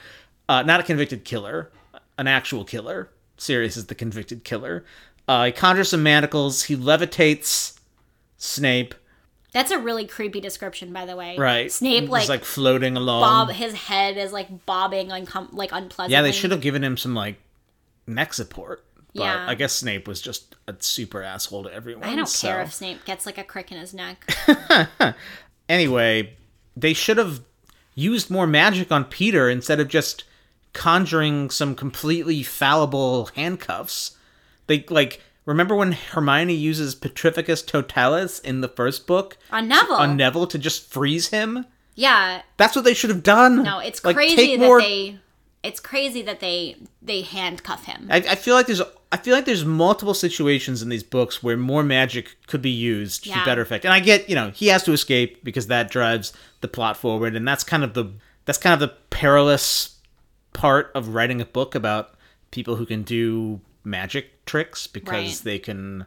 [0.49, 1.71] Uh, not a convicted killer,
[2.19, 3.11] an actual killer.
[3.37, 4.85] Sirius is the convicted killer.
[5.27, 6.65] Uh, he conjures some manacles.
[6.65, 7.79] He levitates
[8.43, 8.95] Snape.
[9.53, 11.37] That's a really creepy description, by the way.
[11.37, 11.71] Right.
[11.71, 13.21] Snape like, like floating along.
[13.23, 16.11] bob his head is like bobbing uncom- like unpleasant.
[16.11, 17.37] Yeah, they should have given him some like
[18.07, 18.85] neck support.
[19.15, 19.47] But Yeah.
[19.49, 22.05] I guess Snape was just a super asshole to everyone.
[22.09, 24.27] I don't so- care if Snape gets like a crick in his neck.
[25.69, 26.35] Anyway,
[26.77, 27.41] they should have
[27.95, 30.25] used more magic on Peter instead of just
[30.73, 34.17] conjuring some completely fallible handcuffs.
[34.67, 39.95] They like remember when Hermione uses Petrificus Totalus in the first book On Neville.
[39.97, 41.67] on Neville to just freeze him?
[41.95, 42.43] yeah.
[42.57, 43.63] That's what they should have done.
[43.63, 45.19] No, it's Like, crazy that more- they
[45.63, 48.09] it's crazy that they they handcuff him.
[48.11, 48.83] I, I feel like there's
[49.13, 53.27] I feel like there's multiple situations in these books where more magic could be used
[53.27, 53.39] Yeah.
[53.39, 53.85] to better effect.
[53.85, 56.33] And I get, you know, he has to escape because that drives
[56.63, 58.07] the plot forward and that's kind of the
[58.47, 59.97] that's kind of the perilous
[60.53, 62.15] part of writing a book about
[62.51, 65.41] people who can do magic tricks because Right.
[65.45, 66.07] they can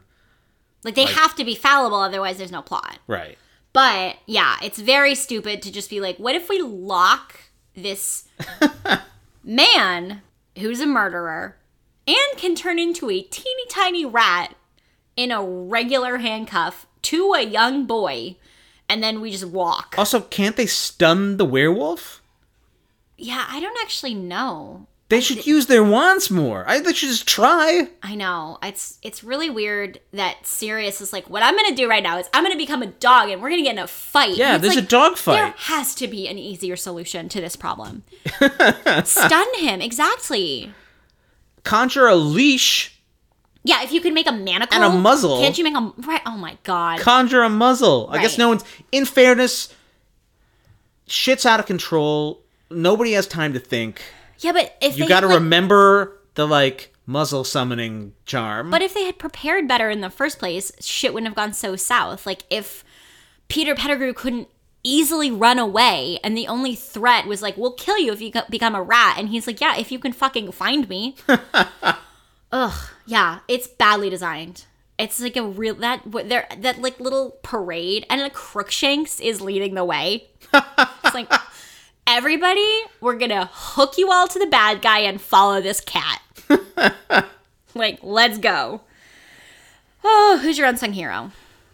[0.84, 2.98] like they have to be fallible otherwise there's no plot.
[3.06, 3.36] right.
[3.72, 7.40] But yeah, it's very stupid to just be like, what if we lock
[7.74, 8.26] this
[9.44, 10.22] man
[10.58, 11.56] who's a murderer
[12.06, 14.54] and can turn into a teeny tiny rat
[15.16, 18.36] in a regular handcuff to a young boy
[18.88, 19.94] and then we just walk?
[19.98, 22.22] Also, can't they stun the werewolf?
[23.18, 24.86] Yeah, I don't actually know.
[25.08, 26.64] They should use their wands more.
[26.68, 27.88] I they should just try.
[28.02, 28.58] I know.
[28.60, 32.28] It's it's really weird that Sirius is like, what I'm gonna do right now is
[32.34, 34.36] I'm gonna become a dog and we're gonna get in a fight.
[34.36, 35.34] Yeah, there's a dog fight.
[35.36, 38.02] There has to be an easier solution to this problem.
[39.04, 40.72] Stun him, exactly.
[41.62, 42.98] Conjure a leash,
[43.62, 45.40] Yeah, if you could make a manacle And a muzzle.
[45.40, 46.22] Can't you make a right?
[46.26, 46.98] Oh my god.
[46.98, 48.08] conjure a muzzle.
[48.10, 48.64] I guess no one's.
[48.90, 49.72] In fairness,
[51.06, 52.40] shit's out of control.
[52.72, 54.02] Nobody has time to think.
[54.40, 58.70] Yeah, but if You got to like- remember the like muzzle summoning charm.
[58.70, 61.76] But if they had prepared better in the first place, shit wouldn't have gone so
[61.76, 62.26] south.
[62.26, 62.84] Like if
[63.48, 64.48] Peter Pettigrew couldn't
[64.82, 68.74] easily run away and the only threat was like, "We'll kill you if you become
[68.74, 71.16] a rat." And he's like, "Yeah, if you can fucking find me."
[72.52, 74.64] Ugh, yeah, it's badly designed.
[74.98, 79.40] It's like a real that what there that like little parade and like Crookshanks is
[79.40, 80.28] leading the way.
[80.54, 81.30] it's like
[82.06, 86.22] everybody, we're gonna hook you all to the bad guy and follow this cat.
[87.74, 88.82] like, let's go.
[90.04, 91.32] Oh, who's your unsung hero?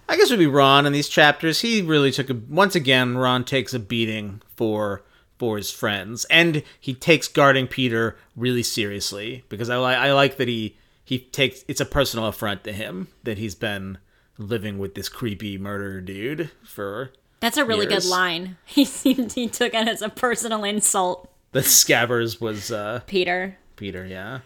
[0.09, 1.61] I guess it would be Ron in these chapters.
[1.61, 3.17] He really took a once again.
[3.17, 5.03] Ron takes a beating for
[5.39, 10.37] for his friends, and he takes guarding Peter really seriously because I like I like
[10.39, 13.99] that he he takes it's a personal affront to him that he's been
[14.39, 17.13] living with this creepy murder dude for
[17.43, 18.05] That's a really Years.
[18.05, 18.57] good line.
[18.65, 23.59] He seemed he took it as a personal insult, the Scabbers was uh Peter.
[23.77, 24.41] Peter, yeah.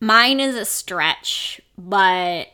[0.00, 2.48] Mine is a stretch, but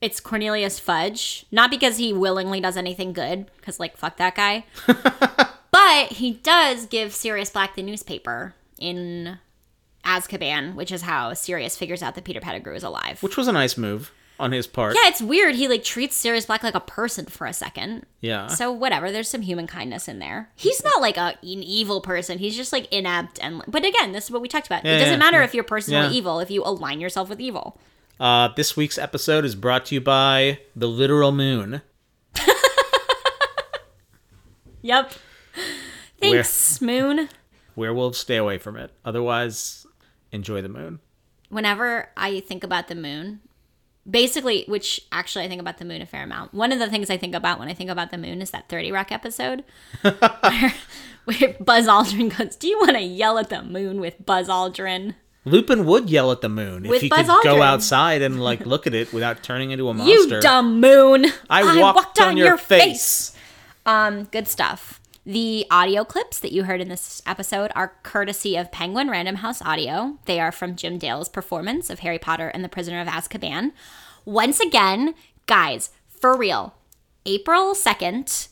[0.00, 1.44] it's Cornelius Fudge.
[1.50, 4.64] Not because he willingly does anything good, because, like, fuck that guy.
[4.86, 9.38] but he does give Sirius Black the newspaper in
[10.04, 13.20] Azkaban, which is how Sirius figures out that Peter Pettigrew is alive.
[13.24, 14.12] Which was a nice move
[14.44, 14.94] on his part.
[14.94, 15.54] yeah, it's weird.
[15.54, 18.06] He, like, treats Sirius Black like a person for a second.
[18.20, 18.46] Yeah.
[18.48, 19.10] So, whatever.
[19.10, 20.50] There's some human kindness in there.
[20.54, 22.38] He's not, like, a, an evil person.
[22.38, 23.38] He's just, like, inept.
[23.42, 24.84] and But again, this is what we talked about.
[24.84, 25.44] Yeah, it doesn't yeah, matter yeah.
[25.44, 26.18] if you're personally Yeah.
[26.18, 27.78] evil if you align yourself with evil.
[28.20, 31.82] Uh, this week's episode is brought to you by the literal moon.
[34.82, 35.12] Yep.
[36.20, 37.28] Thanks, Moon.
[37.74, 38.90] Werewolves, stay away from it.
[39.04, 39.86] Otherwise,
[40.30, 41.00] enjoy the moon.
[41.48, 43.40] Whenever I think about the moon,
[44.08, 46.54] basically, which actually I think about the moon a fair amount.
[46.54, 48.68] One of the things I think about when I think about the moon is that
[48.68, 49.64] 30 Rock episode
[50.02, 50.74] where,
[51.24, 55.14] where Buzz Aldrin goes, Do you want to yell at the moon with Buzz Aldrin?
[55.46, 58.60] Lupin would yell at the moon if With he Buzz could go outside and like
[58.66, 60.36] look at it without turning into a monster.
[60.36, 61.26] You dumb moon!
[61.50, 63.36] I walked on your face.
[63.84, 65.00] Um, good stuff.
[65.26, 69.62] The audio clips that you heard in this episode are courtesy of Penguin Random House
[69.62, 70.18] Audio.
[70.26, 73.72] They are from Jim Dale's performance of Harry Potter and the Prisoner of Azkaban.
[74.26, 75.14] Once again,
[75.46, 76.74] guys, for real,
[77.24, 78.48] April 2nd,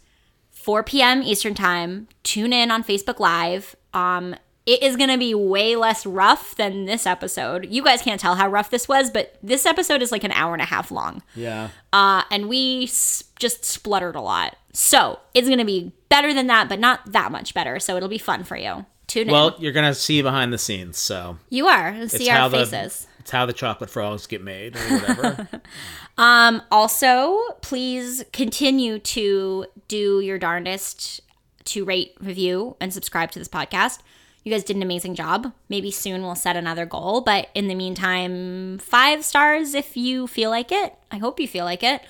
[0.50, 1.22] 4 p.m.
[1.22, 3.76] Eastern Time, tune in on Facebook Live.
[3.92, 4.34] Um,
[4.66, 7.66] it is going to be way less rough than this episode.
[7.70, 10.52] You guys can't tell how rough this was, but this episode is like an hour
[10.52, 11.22] and a half long.
[11.34, 11.70] Yeah.
[11.92, 14.56] Uh, and we s- just spluttered a lot.
[14.72, 17.80] So it's going to be better than that, but not that much better.
[17.80, 18.86] So it'll be fun for you.
[19.08, 19.32] Tune in.
[19.32, 22.08] Well, you're gonna see behind the scenes, so you are.
[22.08, 23.06] See our the faces.
[23.18, 25.48] it's how the chocolate frogs get made or whatever.
[26.18, 31.20] um, Also, please continue to do your darndest
[31.64, 33.98] to rate, review, and subscribe to this podcast.
[34.44, 35.52] You guys did an amazing job.
[35.68, 40.50] Maybe soon we'll set another goal, but in the meantime, five stars if you feel
[40.50, 40.94] like it.
[41.10, 42.02] I hope you feel like it.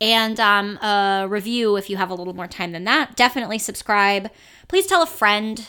[0.00, 3.16] And um, a review if you have a little more time than that.
[3.16, 4.30] Definitely subscribe.
[4.68, 5.68] Please tell a friend.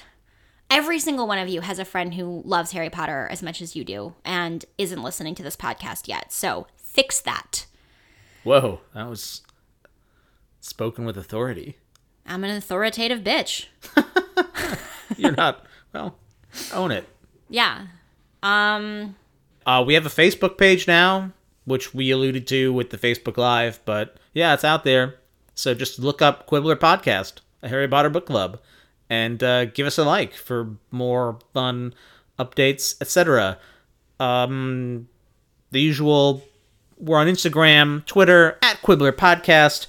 [0.69, 3.75] Every single one of you has a friend who loves Harry Potter as much as
[3.75, 6.31] you do and isn't listening to this podcast yet.
[6.31, 7.65] So fix that.
[8.43, 9.41] Whoa, that was
[10.61, 11.77] spoken with authority.
[12.25, 13.65] I'm an authoritative bitch.
[15.17, 16.17] You're not well.
[16.73, 17.07] Own it.
[17.49, 17.87] Yeah.
[18.43, 19.15] Um
[19.65, 21.31] Uh, we have a Facebook page now,
[21.65, 25.15] which we alluded to with the Facebook Live, but yeah, it's out there.
[25.55, 28.59] So just look up Quibbler Podcast, a Harry Potter book club,
[29.09, 31.93] and uh, give us a like for more fun
[32.39, 33.57] updates, etc.
[34.19, 35.07] Um,
[35.71, 36.43] the usual.
[36.97, 39.87] We're on Instagram, Twitter at Quibbler Podcast.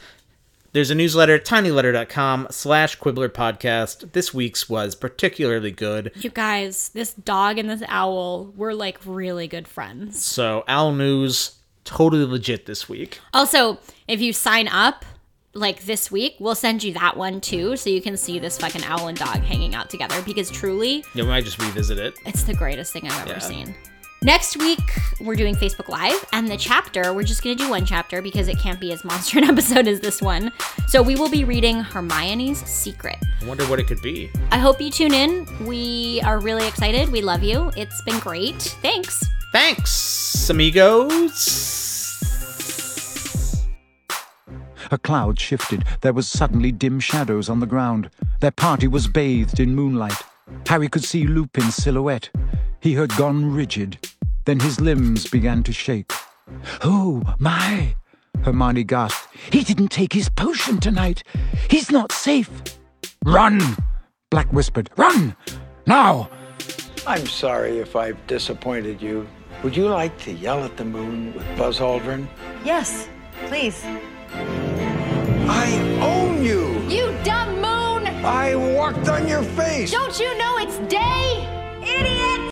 [0.73, 4.13] There's a newsletter, tinyletter.com slash Quibbler Podcast.
[4.13, 6.13] This week's was particularly good.
[6.17, 10.25] you guys, this dog and this owl, we're like really good friends.
[10.25, 13.21] So, Owl News, totally legit this week.
[13.35, 15.05] Also, if you sign up
[15.53, 18.85] like this week, we'll send you that one too so you can see this fucking
[18.85, 22.15] owl and dog hanging out together because truly, Yeah, we might just revisit it.
[22.25, 23.39] it's the greatest thing I've ever Yeah.
[23.41, 23.75] seen.
[24.25, 24.79] Next week,
[25.21, 28.57] we're doing Facebook Live, and the chapter, we're just gonna do one chapter because it
[28.57, 30.53] can't be as monster an episode as this one.
[30.87, 33.17] So we will be reading Hermione's Secret.
[33.41, 34.31] I wonder what it could be.
[34.53, 35.45] I hope you tune in.
[35.67, 37.11] We are really excited.
[37.11, 37.73] We love you.
[37.77, 38.63] It's been great.
[38.81, 39.25] Thanks.
[39.51, 41.69] Thanks, amigos.
[44.93, 45.85] A cloud shifted.
[46.03, 48.09] There was suddenly dim shadows on the ground.
[48.39, 50.23] Their party was bathed in moonlight.
[50.69, 52.31] Harry could see Lupin's silhouette.
[52.79, 53.99] He had gone rigid.
[54.45, 56.13] Then his limbs began to shake.
[56.83, 57.95] Oh, my!
[58.43, 59.29] Hermione gasped.
[59.53, 61.23] He didn't take his potion tonight.
[61.71, 62.51] He's not safe.
[63.25, 63.61] Run!
[64.31, 64.91] Black whispered.
[64.97, 65.37] Run!
[65.87, 66.29] Now!
[67.07, 69.29] I'm sorry if I've disappointed you.
[69.63, 72.27] Would you like to yell at the moon with Buzz Aldrin?
[72.65, 73.09] Yes,
[73.47, 73.85] please.
[74.35, 76.81] I own you!
[76.89, 78.07] You dumb moon!
[78.25, 79.93] I walked on your face!
[79.93, 81.47] Don't you know it's day?
[81.83, 82.52] Idiot!